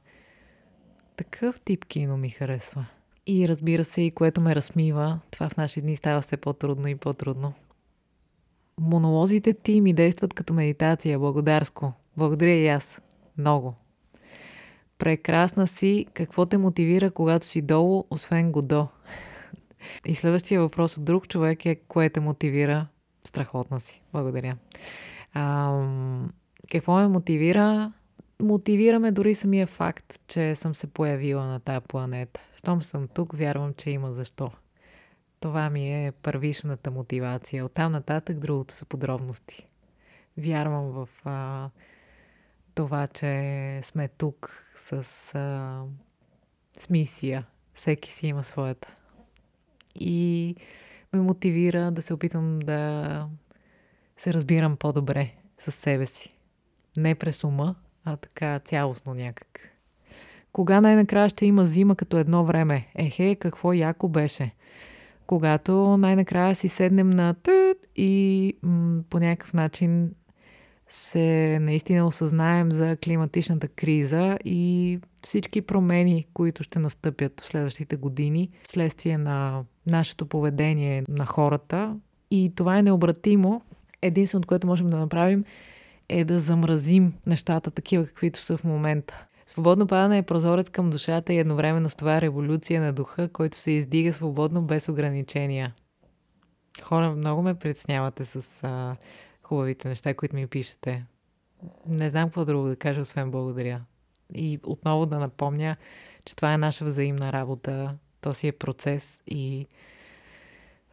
Такъв 1.16 1.60
тип 1.60 1.84
кино 1.84 2.16
ми 2.16 2.30
харесва. 2.30 2.86
И 3.26 3.48
разбира 3.48 3.84
се, 3.84 4.02
и 4.02 4.10
което 4.10 4.40
ме 4.40 4.54
размива, 4.54 5.20
това 5.30 5.48
в 5.48 5.56
наши 5.56 5.80
дни 5.80 5.96
става 5.96 6.20
все 6.20 6.36
по-трудно 6.36 6.88
и 6.88 6.94
по-трудно. 6.94 7.52
Монолозите 8.80 9.54
ти 9.54 9.80
ми 9.80 9.92
действат 9.92 10.34
като 10.34 10.54
медитация, 10.54 11.18
благодарско. 11.18 11.92
Благодаря 12.16 12.54
и 12.54 12.68
аз. 12.68 13.00
Много. 13.38 13.74
Прекрасна 14.98 15.66
си. 15.66 16.06
Какво 16.14 16.46
те 16.46 16.58
мотивира, 16.58 17.10
когато 17.10 17.46
си 17.46 17.62
долу, 17.62 18.04
освен 18.10 18.52
Годо? 18.52 18.88
И 20.06 20.14
следващия 20.14 20.60
въпрос 20.60 20.96
от 20.96 21.04
друг 21.04 21.28
човек 21.28 21.66
е, 21.66 21.74
кое 21.74 22.10
те 22.10 22.20
мотивира? 22.20 22.86
Страхотна 23.24 23.80
си. 23.80 24.02
Благодаря. 24.12 24.56
А, 25.34 25.80
какво 26.72 26.94
ме 26.94 27.08
мотивира? 27.08 27.92
Мотивираме 28.42 29.12
дори 29.12 29.34
самия 29.34 29.66
факт, 29.66 30.20
че 30.26 30.54
съм 30.54 30.74
се 30.74 30.86
появила 30.86 31.46
на 31.46 31.60
тази 31.60 31.86
планета. 31.88 32.40
Щом 32.56 32.82
съм 32.82 33.08
тук, 33.08 33.36
вярвам, 33.36 33.74
че 33.74 33.90
има 33.90 34.12
защо. 34.12 34.50
Това 35.40 35.70
ми 35.70 36.06
е 36.06 36.12
първичната 36.12 36.90
мотивация. 36.90 37.64
Оттам 37.64 37.92
нататък 37.92 38.38
другото 38.38 38.74
са 38.74 38.84
подробности. 38.84 39.66
Вярвам 40.38 40.90
в 40.90 41.08
а, 41.24 41.70
това, 42.74 43.06
че 43.06 43.80
сме 43.84 44.08
тук 44.08 44.64
с, 44.76 44.92
а, 45.34 45.82
с 46.78 46.90
мисия. 46.90 47.46
Всеки 47.74 48.12
си 48.12 48.26
има 48.26 48.44
своята 48.44 48.94
и 49.94 50.56
ме 51.12 51.20
мотивира 51.20 51.90
да 51.90 52.02
се 52.02 52.14
опитвам 52.14 52.58
да 52.58 53.28
се 54.16 54.32
разбирам 54.32 54.76
по-добре 54.76 55.34
с 55.58 55.72
себе 55.72 56.06
си. 56.06 56.34
Не 56.96 57.14
през 57.14 57.44
ума, 57.44 57.74
а 58.04 58.16
така 58.16 58.58
цялостно 58.58 59.14
някак. 59.14 59.68
Кога 60.52 60.80
най-накрая 60.80 61.28
ще 61.28 61.46
има 61.46 61.66
зима 61.66 61.96
като 61.96 62.18
едно 62.18 62.44
време? 62.44 62.88
Ехе, 62.94 63.34
какво 63.34 63.72
яко 63.72 64.08
беше. 64.08 64.54
Когато 65.26 65.96
най-накрая 65.96 66.54
си 66.54 66.68
седнем 66.68 67.10
на 67.10 67.34
тът 67.34 67.88
и 67.96 68.54
м- 68.62 69.02
по 69.10 69.18
някакъв 69.18 69.54
начин 69.54 70.12
се 70.88 71.58
наистина 71.60 72.06
осъзнаем 72.06 72.72
за 72.72 72.96
климатичната 73.04 73.68
криза 73.68 74.38
и 74.44 75.00
всички 75.22 75.60
промени, 75.60 76.26
които 76.34 76.62
ще 76.62 76.78
настъпят 76.78 77.40
в 77.40 77.46
следващите 77.46 77.96
години, 77.96 78.48
вследствие 78.68 79.18
на 79.18 79.64
нашето 79.86 80.26
поведение 80.26 81.04
на 81.08 81.26
хората. 81.26 81.96
И 82.30 82.52
това 82.56 82.78
е 82.78 82.82
необратимо. 82.82 83.62
Единственото, 84.02 84.48
което 84.48 84.66
можем 84.66 84.90
да 84.90 84.96
направим, 84.96 85.44
е 86.12 86.24
да 86.24 86.40
замразим 86.40 87.14
нещата 87.26 87.70
такива, 87.70 88.06
каквито 88.06 88.40
са 88.40 88.56
в 88.56 88.64
момента. 88.64 89.26
Свободно 89.46 89.86
падане 89.86 90.18
е 90.18 90.22
прозорец 90.22 90.70
към 90.70 90.90
душата 90.90 91.32
и 91.32 91.38
едновременно 91.38 91.90
с 91.90 91.94
това 91.94 92.20
революция 92.20 92.80
на 92.80 92.92
духа, 92.92 93.28
който 93.28 93.56
се 93.56 93.70
издига 93.70 94.12
свободно 94.12 94.62
без 94.62 94.88
ограничения. 94.88 95.74
Хора, 96.82 97.10
много 97.10 97.42
ме 97.42 97.54
притеснявате 97.54 98.24
с 98.24 98.62
а, 98.62 98.96
хубавите 99.42 99.88
неща, 99.88 100.14
които 100.14 100.36
ми 100.36 100.46
пишете. 100.46 101.04
Не 101.86 102.10
знам 102.10 102.28
какво 102.28 102.44
друго 102.44 102.68
да 102.68 102.76
кажа, 102.76 103.00
освен 103.00 103.30
благодаря. 103.30 103.80
И 104.34 104.60
отново 104.64 105.06
да 105.06 105.18
напомня, 105.18 105.76
че 106.24 106.36
това 106.36 106.54
е 106.54 106.58
наша 106.58 106.84
взаимна 106.84 107.32
работа. 107.32 107.94
То 108.20 108.34
си 108.34 108.48
е 108.48 108.52
процес 108.52 109.20
и 109.26 109.66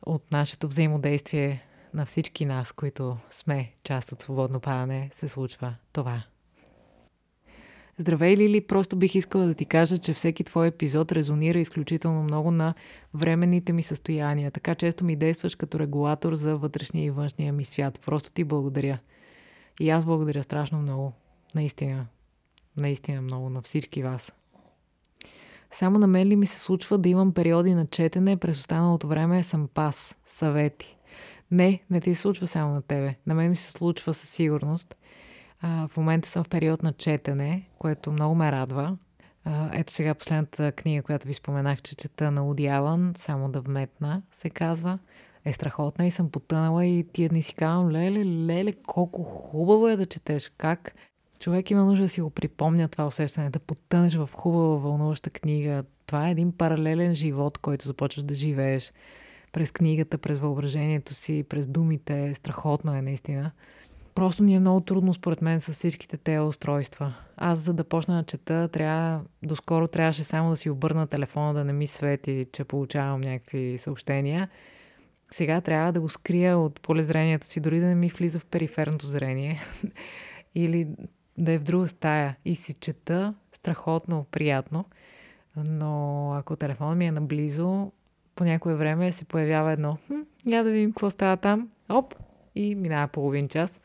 от 0.05 0.32
нашето 0.32 0.67
взаимодействие 0.67 1.63
на 1.94 2.06
всички 2.06 2.46
нас, 2.46 2.72
които 2.72 3.18
сме 3.32 3.72
част 3.84 4.12
от 4.12 4.22
свободно 4.22 4.60
падане, 4.60 5.10
се 5.14 5.28
случва 5.28 5.76
това. 5.94 6.24
Здравей, 8.00 8.38
Лили, 8.38 8.62
просто 8.62 8.96
бих 8.96 9.16
искала 9.16 9.46
да 9.46 9.54
ти 9.54 9.66
кажа, 9.66 9.98
че 9.98 10.14
всеки 10.14 10.44
твой 10.44 10.68
епизод 10.68 11.12
резонира 11.12 11.60
изключително 11.60 12.24
много 12.24 12.52
на 12.52 12.74
временните 13.14 13.74
ми 13.74 13.84
състояния. 13.84 14.52
Така 14.52 14.76
често 14.76 15.06
ми 15.06 15.16
действаш 15.16 15.56
като 15.56 15.80
регулатор 15.80 16.34
за 16.34 16.58
вътрешния 16.58 17.06
и 17.06 17.10
външния 17.10 17.54
ми 17.54 17.66
свят. 17.66 18.00
Просто 18.06 18.32
ти 18.32 18.44
благодаря. 18.44 19.00
И 19.80 19.90
аз 19.90 20.06
благодаря 20.06 20.44
страшно 20.44 20.82
много. 20.82 21.14
Наистина. 21.56 22.06
Наистина 22.78 23.22
много 23.22 23.50
на 23.50 23.62
всички 23.62 24.04
вас. 24.04 24.32
Само 25.72 26.00
на 26.00 26.08
мен 26.08 26.28
ли 26.28 26.36
ми 26.36 26.46
се 26.46 26.60
случва 26.60 26.98
да 26.98 27.10
имам 27.10 27.34
периоди 27.34 27.74
на 27.74 27.88
четене, 27.88 28.38
през 28.38 28.60
останалото 28.60 29.08
време 29.08 29.44
съм 29.44 29.68
пас, 29.74 30.16
съвети. 30.28 30.99
Не, 31.52 31.84
не 31.89 32.02
ти 32.02 32.16
се 32.16 32.22
случва 32.22 32.47
само 32.47 32.74
на 32.74 32.82
тебе. 32.82 33.14
На 33.28 33.34
мен 33.34 33.50
ми 33.50 33.56
се 33.56 33.72
случва 33.72 34.14
със 34.14 34.30
сигурност. 34.30 34.95
А, 35.62 35.88
в 35.88 35.97
момента 35.97 36.30
съм 36.30 36.43
в 36.43 36.50
период 36.50 36.84
на 36.84 36.93
четене, 36.93 37.70
което 37.80 38.12
много 38.12 38.36
ме 38.36 38.52
радва. 38.52 38.97
А, 39.45 39.70
ето 39.74 39.93
сега 39.93 40.14
последната 40.14 40.72
книга, 40.72 41.04
която 41.04 41.28
ви 41.28 41.34
споменах, 41.34 41.82
че 41.82 41.95
чета 41.95 42.32
на 42.32 42.47
Удяван, 42.47 43.14
само 43.18 43.50
да 43.50 43.62
вметна, 43.62 44.22
се 44.32 44.50
казва. 44.50 45.00
Е 45.45 45.54
страхотна 45.54 46.06
и 46.06 46.12
съм 46.12 46.30
потънала 46.30 46.86
и 46.86 47.08
тия 47.14 47.30
дни 47.30 47.43
си 47.43 47.54
казвам, 47.56 47.89
леле, 47.91 48.26
леле, 48.26 48.74
колко 48.74 49.24
хубаво 49.24 49.88
е 49.88 49.97
да 49.97 50.06
четеш. 50.06 50.52
Как 50.58 50.95
човек 51.39 51.72
има 51.72 51.86
нужда 51.86 52.06
да 52.06 52.10
си 52.10 52.22
го 52.22 52.30
припомня 52.30 52.88
това 52.88 53.08
усещане, 53.08 53.50
да 53.50 53.60
потънеш 53.60 54.16
в 54.16 54.30
хубава, 54.34 54.76
вълнуваща 54.76 55.30
книга. 55.30 55.84
Това 56.06 56.28
е 56.28 56.32
един 56.32 56.52
паралелен 56.52 57.16
живот, 57.16 57.58
който 57.58 57.88
започваш 57.88 58.24
да 58.24 58.36
живееш 58.36 58.93
през 59.52 59.72
книгата, 59.72 60.18
през 60.18 60.38
въображението 60.38 61.14
си, 61.14 61.45
през 61.50 61.68
думите. 61.68 62.34
Страхотно 62.34 62.93
е 62.93 63.02
наистина. 63.02 63.52
Просто 64.16 64.43
ни 64.43 64.56
е 64.56 64.60
много 64.60 64.82
трудно, 64.82 65.14
според 65.14 65.41
мен, 65.41 65.62
с 65.62 65.74
всичките 65.74 66.18
тези 66.18 66.39
устройства. 66.39 67.14
Аз, 67.38 67.60
за 67.60 67.74
да 67.74 67.84
почна 67.84 68.18
да 68.18 68.24
чета, 68.24 68.68
трябва, 68.68 69.22
доскоро 69.43 69.88
трябваше 69.88 70.24
само 70.24 70.50
да 70.50 70.58
си 70.58 70.70
обърна 70.70 71.08
телефона, 71.08 71.54
да 71.54 71.64
не 71.64 71.74
ми 71.74 71.88
свети, 71.88 72.47
че 72.52 72.64
получавам 72.64 73.22
някакви 73.22 73.78
съобщения. 73.78 74.50
Сега 75.32 75.62
трябва 75.62 75.93
да 75.93 76.02
го 76.02 76.10
скрия 76.10 76.58
от 76.58 76.82
полезрението 76.82 77.45
си, 77.45 77.60
дори 77.60 77.80
да 77.80 77.86
не 77.86 77.95
ми 77.95 78.10
влиза 78.10 78.39
в 78.39 78.45
периферното 78.45 79.08
зрение. 79.08 79.62
Или 80.56 80.88
да 81.38 81.52
е 81.52 81.58
в 81.58 81.64
друга 81.64 81.88
стая. 81.88 82.38
И 82.45 82.56
си 82.56 82.74
чета 82.74 83.34
страхотно, 83.52 84.26
приятно. 84.32 84.86
Но 85.56 86.34
ако 86.34 86.56
телефонът 86.56 86.97
ми 86.97 87.06
е 87.06 87.12
наблизо, 87.12 87.91
по 88.40 88.46
някое 88.46 88.76
време 88.76 89.12
се 89.12 89.26
появява 89.26 89.72
едно. 89.72 89.98
Хм, 90.08 90.20
я 90.46 90.64
да 90.64 90.72
видим 90.72 90.92
какво 90.92 91.10
става 91.10 91.38
там. 91.38 91.70
Оп! 91.90 92.16
И 92.56 92.76
минава 92.76 93.08
половин 93.08 93.48
час. 93.48 93.82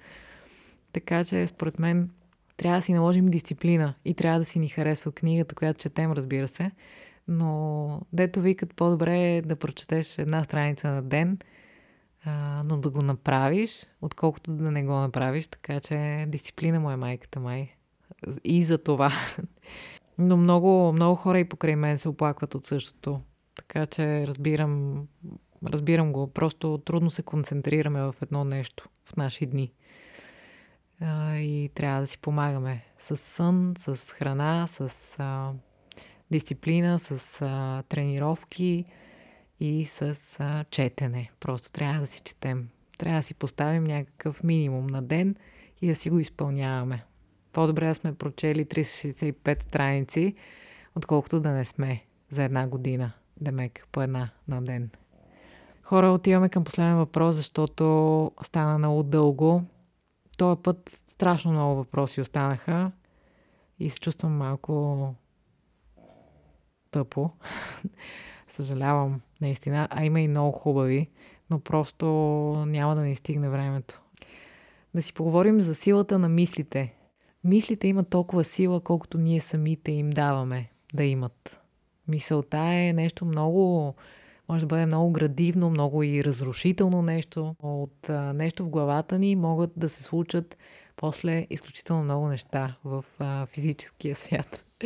Така 0.92 1.24
че, 1.24 1.46
според 1.46 1.78
мен, 1.78 2.10
трябва 2.56 2.78
да 2.78 2.82
си 2.82 2.92
наложим 2.92 3.26
дисциплина 3.26 3.94
и 4.04 4.14
трябва 4.14 4.38
да 4.38 4.44
си 4.44 4.58
ни 4.58 4.68
харесва 4.68 5.12
книгата, 5.12 5.54
която 5.54 5.80
четем, 5.80 6.12
разбира 6.12 6.48
се. 6.48 6.70
Но 7.28 8.00
дето 8.12 8.40
викат 8.40 8.74
по-добре 8.74 9.18
е 9.18 9.42
да 9.42 9.56
прочетеш 9.56 10.18
една 10.18 10.44
страница 10.44 10.88
на 10.88 11.02
ден, 11.02 11.38
а, 12.24 12.62
но 12.66 12.76
да 12.76 12.90
го 12.90 13.02
направиш, 13.02 13.86
отколкото 14.02 14.52
да 14.52 14.70
не 14.70 14.84
го 14.84 14.92
направиш. 14.92 15.46
Така 15.46 15.80
че 15.80 16.24
дисциплина 16.28 16.80
му 16.80 16.90
е 16.90 16.96
майката 16.96 17.40
май. 17.40 17.74
И 18.44 18.62
за 18.62 18.78
това. 18.78 19.12
Но 20.18 20.36
много, 20.36 20.92
много 20.92 21.16
хора 21.16 21.38
и 21.38 21.48
покрай 21.48 21.76
мен 21.76 21.98
се 21.98 22.08
оплакват 22.08 22.54
от 22.54 22.66
същото. 22.66 23.20
Така 23.56 23.86
че 23.86 24.26
разбирам, 24.26 25.06
разбирам 25.66 26.12
го. 26.12 26.26
Просто 26.26 26.78
трудно 26.78 27.10
се 27.10 27.22
концентрираме 27.22 28.00
в 28.00 28.14
едно 28.22 28.44
нещо 28.44 28.88
в 29.04 29.16
наши 29.16 29.46
дни 29.46 29.72
и 31.36 31.70
трябва 31.74 32.00
да 32.00 32.06
си 32.06 32.18
помагаме 32.18 32.84
с 32.98 33.16
сън, 33.16 33.74
с 33.78 33.96
храна, 33.96 34.66
с 34.66 34.90
а, 35.18 35.52
дисциплина, 36.30 36.98
с 36.98 37.42
а, 37.42 37.82
тренировки 37.88 38.84
и 39.60 39.84
с 39.84 40.16
а, 40.38 40.64
четене. 40.64 41.30
Просто 41.40 41.72
трябва 41.72 42.00
да 42.00 42.06
си 42.06 42.22
четем. 42.24 42.68
Трябва 42.98 43.18
да 43.18 43.22
си 43.22 43.34
поставим 43.34 43.84
някакъв 43.84 44.42
минимум 44.42 44.86
на 44.86 45.02
ден 45.02 45.36
и 45.82 45.86
да 45.86 45.94
си 45.94 46.10
го 46.10 46.18
изпълняваме. 46.18 47.04
По-добре 47.52 47.88
да 47.88 47.94
сме 47.94 48.14
прочели 48.14 48.64
365 48.64 49.62
страници, 49.62 50.34
отколкото 50.94 51.40
да 51.40 51.50
не 51.50 51.64
сме 51.64 52.04
за 52.28 52.42
една 52.42 52.66
година. 52.66 53.12
Демек, 53.40 53.86
по 53.92 54.02
една 54.02 54.28
на 54.48 54.62
ден. 54.62 54.90
Хора, 55.82 56.10
отиваме 56.10 56.48
към 56.48 56.64
последен 56.64 56.96
въпрос, 56.96 57.34
защото 57.34 58.32
стана 58.42 58.78
много 58.78 59.02
дълго 59.02 59.62
този 60.36 60.62
път 60.62 61.00
страшно 61.08 61.52
много 61.52 61.76
въпроси 61.76 62.20
останаха 62.20 62.92
и 63.78 63.90
се 63.90 64.00
чувствам 64.00 64.36
малко 64.36 65.14
тъпо. 66.90 67.30
Съжалявам, 68.48 69.20
наистина. 69.40 69.88
А 69.90 70.04
има 70.04 70.20
и 70.20 70.28
много 70.28 70.52
хубави, 70.52 71.10
но 71.50 71.60
просто 71.60 72.06
няма 72.66 72.94
да 72.94 73.02
ни 73.02 73.14
стигне 73.14 73.48
времето. 73.48 74.02
Да 74.94 75.02
си 75.02 75.12
поговорим 75.12 75.60
за 75.60 75.74
силата 75.74 76.18
на 76.18 76.28
мислите. 76.28 76.94
Мислите 77.44 77.88
имат 77.88 78.08
толкова 78.08 78.44
сила, 78.44 78.80
колкото 78.80 79.18
ние 79.18 79.40
самите 79.40 79.92
им 79.92 80.10
даваме 80.10 80.70
да 80.94 81.04
имат. 81.04 81.63
Мисълта 82.08 82.58
е 82.58 82.92
нещо 82.92 83.24
много 83.24 83.94
може 84.48 84.60
да 84.60 84.66
бъде 84.66 84.86
много 84.86 85.12
градивно, 85.12 85.70
много 85.70 86.02
и 86.02 86.24
разрушително 86.24 87.02
нещо. 87.02 87.54
От 87.62 88.08
а, 88.10 88.32
нещо 88.32 88.64
в 88.64 88.68
главата 88.68 89.18
ни 89.18 89.36
могат 89.36 89.70
да 89.76 89.88
се 89.88 90.02
случат 90.02 90.56
после 90.96 91.46
изключително 91.50 92.02
много 92.02 92.28
неща 92.28 92.76
в 92.84 93.04
а, 93.18 93.46
физическия 93.46 94.14
свят. 94.14 94.64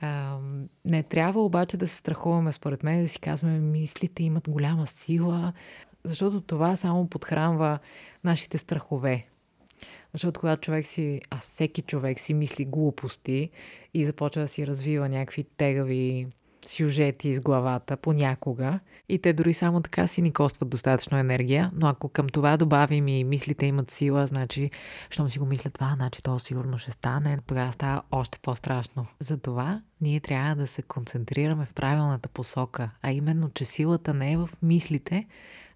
А, 0.00 0.38
не 0.84 1.02
трябва 1.02 1.44
обаче 1.44 1.76
да 1.76 1.88
се 1.88 1.96
страхуваме, 1.96 2.52
според 2.52 2.82
мен, 2.82 3.02
да 3.02 3.08
си 3.08 3.18
казваме, 3.18 3.58
мислите 3.58 4.22
имат 4.22 4.48
голяма 4.48 4.86
сила, 4.86 5.52
защото 6.04 6.40
това 6.40 6.76
само 6.76 7.08
подхранва 7.08 7.78
нашите 8.24 8.58
страхове. 8.58 9.26
Защото 10.14 10.40
когато 10.40 10.60
човек 10.60 10.86
си, 10.86 11.20
а 11.30 11.38
всеки 11.38 11.82
човек 11.82 12.20
си 12.20 12.34
мисли 12.34 12.64
глупости 12.64 13.50
и 13.94 14.04
започва 14.04 14.42
да 14.42 14.48
си 14.48 14.66
развива 14.66 15.08
някакви 15.08 15.44
тегави 15.44 16.26
сюжети 16.66 17.28
из 17.28 17.40
главата 17.40 17.96
понякога 17.96 18.80
и 19.08 19.18
те 19.18 19.32
дори 19.32 19.54
само 19.54 19.80
така 19.80 20.06
си 20.06 20.22
ни 20.22 20.32
костват 20.32 20.68
достатъчно 20.68 21.18
енергия, 21.18 21.70
но 21.74 21.86
ако 21.86 22.08
към 22.08 22.28
това 22.28 22.56
добавим 22.56 23.08
и 23.08 23.24
мислите 23.24 23.66
имат 23.66 23.90
сила, 23.90 24.26
значи, 24.26 24.70
щом 25.10 25.30
си 25.30 25.38
го 25.38 25.46
мисля 25.46 25.70
това, 25.70 25.92
значи 25.96 26.22
то 26.22 26.38
сигурно 26.38 26.78
ще 26.78 26.90
стане, 26.90 27.38
тогава 27.46 27.72
става 27.72 28.02
още 28.10 28.38
по-страшно. 28.38 29.06
Затова 29.20 29.82
ние 30.00 30.20
трябва 30.20 30.56
да 30.56 30.66
се 30.66 30.82
концентрираме 30.82 31.64
в 31.66 31.74
правилната 31.74 32.28
посока, 32.28 32.90
а 33.02 33.12
именно, 33.12 33.50
че 33.50 33.64
силата 33.64 34.14
не 34.14 34.32
е 34.32 34.36
в 34.36 34.50
мислите, 34.62 35.26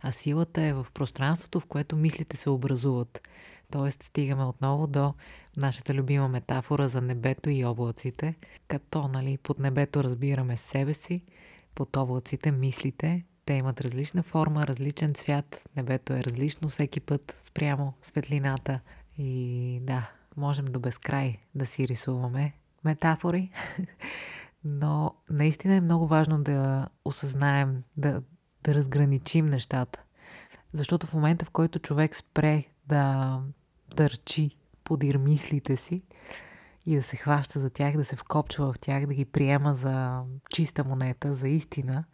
а 0.00 0.12
силата 0.12 0.62
е 0.62 0.72
в 0.72 0.86
пространството, 0.94 1.60
в 1.60 1.66
което 1.66 1.96
мислите 1.96 2.36
се 2.36 2.50
образуват. 2.50 3.28
Тоест 3.72 4.02
стигаме 4.02 4.44
отново 4.44 4.86
до 4.86 5.14
нашата 5.56 5.94
любима 5.94 6.28
метафора 6.28 6.88
за 6.88 7.00
небето 7.00 7.50
и 7.50 7.64
облаците, 7.64 8.34
като 8.68 9.08
нали, 9.08 9.38
под 9.38 9.58
небето 9.58 10.04
разбираме 10.04 10.56
себе 10.56 10.94
си, 10.94 11.22
под 11.74 11.96
облаците 11.96 12.52
мислите, 12.52 13.24
те 13.44 13.54
имат 13.54 13.80
различна 13.80 14.22
форма, 14.22 14.66
различен 14.66 15.14
цвят, 15.14 15.68
небето 15.76 16.12
е 16.12 16.24
различно 16.24 16.68
всеки 16.68 17.00
път 17.00 17.38
спрямо 17.42 17.94
светлината 18.02 18.80
и 19.18 19.80
да, 19.82 20.10
можем 20.36 20.64
до 20.64 20.80
безкрай 20.80 21.36
да 21.54 21.66
си 21.66 21.88
рисуваме 21.88 22.52
метафори. 22.84 23.50
Но 24.64 25.14
наистина 25.30 25.74
е 25.74 25.80
много 25.80 26.06
важно 26.06 26.42
да 26.42 26.88
осъзнаем, 27.04 27.82
да, 27.96 28.22
да 28.64 28.74
разграничим 28.74 29.46
нещата. 29.46 30.02
Защото 30.72 31.06
в 31.06 31.14
момента, 31.14 31.44
в 31.44 31.50
който 31.50 31.78
човек 31.78 32.16
спре 32.16 32.64
да 32.88 33.40
търчи 33.96 34.50
подир 34.84 35.16
мислите 35.16 35.76
си 35.76 36.02
и 36.86 36.96
да 36.96 37.02
се 37.02 37.16
хваща 37.16 37.60
за 37.60 37.70
тях, 37.70 37.96
да 37.96 38.04
се 38.04 38.16
вкопчва 38.16 38.72
в 38.72 38.78
тях, 38.78 39.06
да 39.06 39.14
ги 39.14 39.24
приема 39.24 39.74
за 39.74 40.22
чиста 40.50 40.84
монета, 40.84 41.34
за 41.34 41.48
истина, 41.48 42.04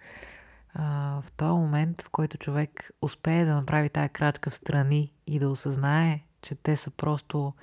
в 0.74 1.24
този 1.36 1.52
момент, 1.52 2.02
в 2.02 2.10
който 2.10 2.38
човек 2.38 2.90
успее 3.02 3.44
да 3.44 3.54
направи 3.54 3.88
тая 3.88 4.08
крачка 4.08 4.50
в 4.50 4.54
страни 4.54 5.12
и 5.26 5.38
да 5.38 5.48
осъзнае, 5.48 6.24
че 6.42 6.54
те 6.54 6.76
са 6.76 6.90
просто 6.90 7.54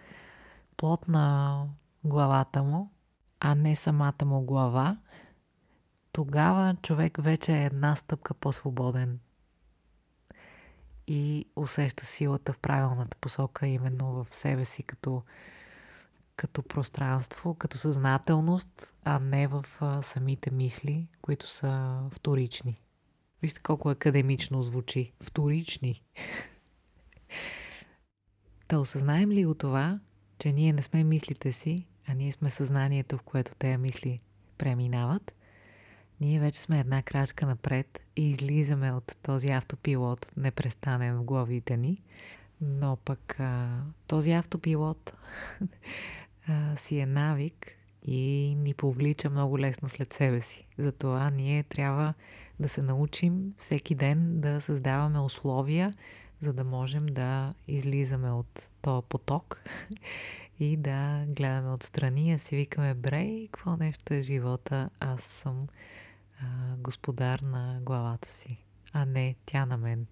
плод 0.77 1.07
на 1.07 1.65
главата 2.03 2.63
му, 2.63 2.91
а 3.39 3.55
не 3.55 3.75
самата 3.75 4.25
му 4.25 4.41
глава, 4.41 4.97
тогава 6.11 6.75
човек 6.81 7.17
вече 7.21 7.53
е 7.53 7.65
една 7.65 7.95
стъпка 7.95 8.33
по-свободен 8.33 9.19
и 11.13 11.45
усеща 11.55 12.05
силата 12.05 12.53
в 12.53 12.59
правилната 12.59 13.17
посока, 13.17 13.67
именно 13.67 14.23
в 14.23 14.35
себе 14.35 14.65
си 14.65 14.83
като, 14.83 15.23
като 16.35 16.63
пространство, 16.63 17.55
като 17.55 17.77
съзнателност, 17.77 18.93
а 19.03 19.19
не 19.19 19.47
в 19.47 19.65
а, 19.79 20.01
самите 20.01 20.51
мисли, 20.51 21.07
които 21.21 21.49
са 21.49 21.99
вторични. 22.11 22.77
Вижте 23.41 23.61
колко 23.61 23.89
академично 23.89 24.63
звучи. 24.63 25.13
Вторични. 25.23 26.03
Да 28.69 28.79
осъзнаем 28.79 29.31
ли 29.31 29.45
го 29.45 29.53
това, 29.55 29.99
че 30.39 30.51
ние 30.51 30.73
не 30.73 30.81
сме 30.81 31.03
мислите 31.03 31.53
си, 31.53 31.87
а 32.07 32.13
ние 32.13 32.31
сме 32.31 32.49
съзнанието, 32.49 33.17
в 33.17 33.21
което 33.21 33.55
тези 33.55 33.77
мисли 33.77 34.21
преминават, 34.57 35.31
ние 36.21 36.39
вече 36.39 36.61
сме 36.61 36.79
една 36.79 37.01
крачка 37.01 37.45
напред 37.45 37.99
и 38.15 38.29
излизаме 38.29 38.91
от 38.91 39.17
този 39.23 39.49
автопилот, 39.49 40.31
непрестанен 40.37 41.17
в 41.17 41.23
главите 41.23 41.77
ни. 41.77 42.01
Но 42.61 42.95
пък 43.05 43.39
а, 43.39 43.79
този 44.07 44.31
автопилот 44.31 45.13
а, 46.47 46.75
си 46.75 46.99
е 46.99 47.05
навик 47.05 47.77
и 48.05 48.55
ни 48.57 48.73
повлича 48.73 49.29
много 49.29 49.59
лесно 49.59 49.89
след 49.89 50.13
себе 50.13 50.41
си. 50.41 50.67
Затова 50.77 51.29
ние 51.29 51.63
трябва 51.63 52.13
да 52.59 52.69
се 52.69 52.81
научим 52.81 53.53
всеки 53.57 53.95
ден 53.95 54.41
да 54.41 54.61
създаваме 54.61 55.19
условия, 55.19 55.93
за 56.39 56.53
да 56.53 56.63
можем 56.63 57.05
да 57.05 57.53
излизаме 57.67 58.31
от 58.31 58.67
този 58.81 59.05
поток 59.09 59.61
и 60.59 60.77
да 60.77 61.25
гледаме 61.27 61.69
отстрани, 61.69 62.33
а 62.33 62.39
си 62.39 62.55
викаме, 62.55 62.93
брей, 62.93 63.47
какво 63.47 63.77
нещо 63.77 64.13
е 64.13 64.21
живота, 64.21 64.89
аз 64.99 65.21
съм 65.21 65.67
а, 66.41 66.75
господар 66.77 67.39
на 67.39 67.79
главата 67.81 68.31
си, 68.31 68.65
а 68.93 69.05
не 69.05 69.35
тя 69.45 69.65
на 69.65 69.77
мен. 69.77 70.05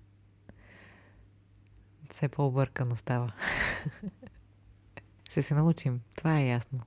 Все 2.11 2.27
по-объркано 2.27 2.95
става. 2.95 3.33
Ще 5.29 5.41
се 5.41 5.53
научим, 5.53 6.01
това 6.15 6.39
е 6.39 6.47
ясно. 6.47 6.79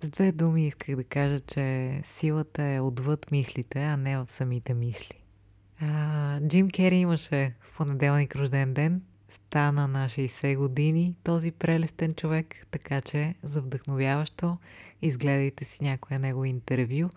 С 0.00 0.08
две 0.08 0.32
думи 0.32 0.66
исках 0.66 0.96
да 0.96 1.04
кажа, 1.04 1.40
че 1.40 2.00
силата 2.04 2.62
е 2.62 2.80
отвъд 2.80 3.30
мислите, 3.30 3.84
а 3.84 3.96
не 3.96 4.18
в 4.18 4.24
самите 4.28 4.74
мисли. 4.74 5.22
А, 5.80 6.40
Джим 6.48 6.70
Кери 6.70 6.96
имаше 6.96 7.54
в 7.60 7.76
понеделник 7.76 8.36
рожден 8.36 8.74
ден. 8.74 9.02
Стана 9.28 9.88
на 9.88 10.08
60 10.08 10.56
години 10.56 11.14
този 11.24 11.50
прелестен 11.50 12.14
човек, 12.14 12.66
така 12.70 13.00
че 13.00 13.34
за 13.42 13.62
вдъхновяващо 13.62 14.58
изгледайте 15.02 15.64
си 15.64 15.84
някоя 15.84 16.20
негово 16.20 16.44
интервю 16.44 17.08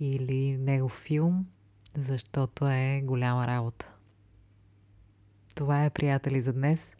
или 0.00 0.56
негов 0.56 0.92
филм, 0.92 1.46
защото 1.96 2.68
е 2.68 3.02
голяма 3.04 3.46
работа. 3.46 3.92
Това 5.54 5.84
е, 5.84 5.90
приятели, 5.90 6.42
за 6.42 6.52
днес. 6.52 6.90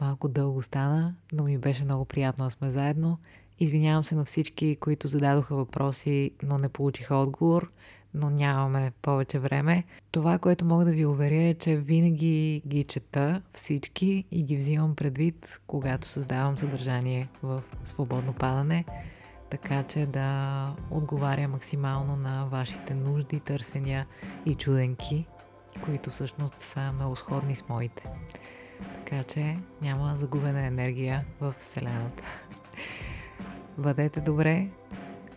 Малко 0.00 0.28
дълго 0.28 0.62
стана, 0.62 1.14
но 1.32 1.44
ми 1.44 1.58
беше 1.58 1.84
много 1.84 2.04
приятно 2.04 2.44
да 2.44 2.50
сме 2.50 2.70
заедно. 2.70 3.18
Извинявам 3.58 4.04
се 4.04 4.14
на 4.14 4.24
всички, 4.24 4.76
които 4.76 5.08
зададоха 5.08 5.56
въпроси, 5.56 6.30
но 6.42 6.58
не 6.58 6.68
получиха 6.68 7.16
отговор, 7.16 7.72
но 8.14 8.30
нямаме 8.30 8.92
повече 9.02 9.38
време. 9.38 9.84
Това, 10.10 10.38
което 10.38 10.64
мога 10.64 10.84
да 10.84 10.92
ви 10.92 11.06
уверя 11.06 11.42
е, 11.42 11.54
че 11.54 11.76
винаги 11.76 12.62
ги 12.66 12.84
чета 12.84 13.42
всички 13.52 14.24
и 14.30 14.42
ги 14.42 14.56
взимам 14.56 14.96
предвид, 14.96 15.60
когато 15.66 16.08
създавам 16.08 16.58
съдържание 16.58 17.28
в 17.42 17.62
свободно 17.84 18.32
падане, 18.32 18.84
така 19.50 19.82
че 19.82 20.06
да 20.06 20.70
отговаря 20.90 21.48
максимално 21.48 22.16
на 22.16 22.46
вашите 22.46 22.94
нужди, 22.94 23.40
търсения 23.40 24.06
и 24.46 24.54
чуденки, 24.54 25.26
които 25.84 26.10
всъщност 26.10 26.60
са 26.60 26.92
много 26.92 27.16
сходни 27.16 27.56
с 27.56 27.68
моите. 27.68 28.08
Така 29.04 29.22
че 29.22 29.58
няма 29.82 30.16
загубена 30.16 30.66
енергия 30.66 31.24
в 31.40 31.54
Вселената. 31.58 32.22
Бъдете 33.78 34.20
добре, 34.20 34.68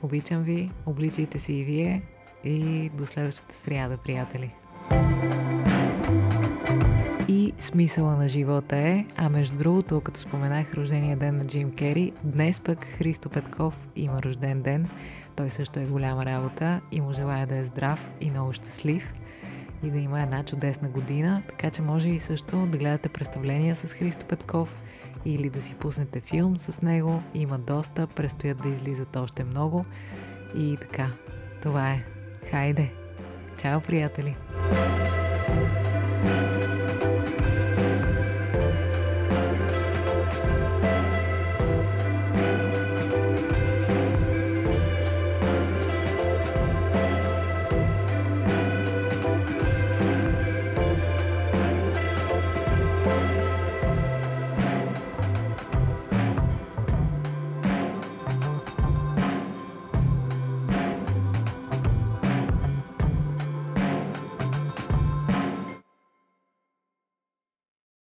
обичам 0.01 0.43
ви, 0.43 0.71
обличайте 0.85 1.39
се 1.39 1.53
и 1.53 1.63
вие 1.63 2.03
и 2.43 2.89
до 2.89 3.05
следващата 3.05 3.55
сряда, 3.55 3.97
приятели. 3.97 4.51
Смисъла 7.59 8.15
на 8.15 8.29
живота 8.29 8.77
е, 8.77 9.05
а 9.17 9.29
между 9.29 9.57
другото, 9.57 10.01
като 10.01 10.19
споменах 10.19 10.73
рождения 10.73 11.17
ден 11.17 11.37
на 11.37 11.47
Джим 11.47 11.71
Кери, 11.71 12.13
днес 12.23 12.61
пък 12.61 12.85
Христо 12.85 13.29
Петков 13.29 13.79
има 13.95 14.21
рожден 14.21 14.61
ден. 14.61 14.89
Той 15.35 15.49
също 15.49 15.79
е 15.79 15.85
голяма 15.85 16.25
работа 16.25 16.81
и 16.91 17.01
му 17.01 17.13
желая 17.13 17.47
да 17.47 17.55
е 17.55 17.63
здрав 17.63 18.09
и 18.21 18.29
много 18.29 18.53
щастлив 18.53 19.13
и 19.83 19.91
да 19.91 19.99
има 19.99 20.21
една 20.21 20.43
чудесна 20.43 20.89
година, 20.89 21.43
така 21.49 21.69
че 21.69 21.81
може 21.81 22.09
и 22.09 22.19
също 22.19 22.65
да 22.65 22.77
гледате 22.77 23.09
представления 23.09 23.75
с 23.75 23.93
Христо 23.93 24.25
Петков– 24.25 24.75
или 25.25 25.49
да 25.49 25.61
си 25.61 25.73
пуснете 25.73 26.21
филм 26.21 26.57
с 26.57 26.81
него. 26.81 27.23
Има 27.33 27.59
доста, 27.59 28.07
предстоят 28.07 28.61
да 28.61 28.69
излизат 28.69 29.15
още 29.15 29.43
много. 29.43 29.85
И 30.55 30.77
така, 30.81 31.11
това 31.61 31.91
е. 31.91 32.03
Хайде! 32.51 32.91
Чао, 33.57 33.81
приятели! 33.81 34.35
thank 34.71 35.03
you 35.03 35.08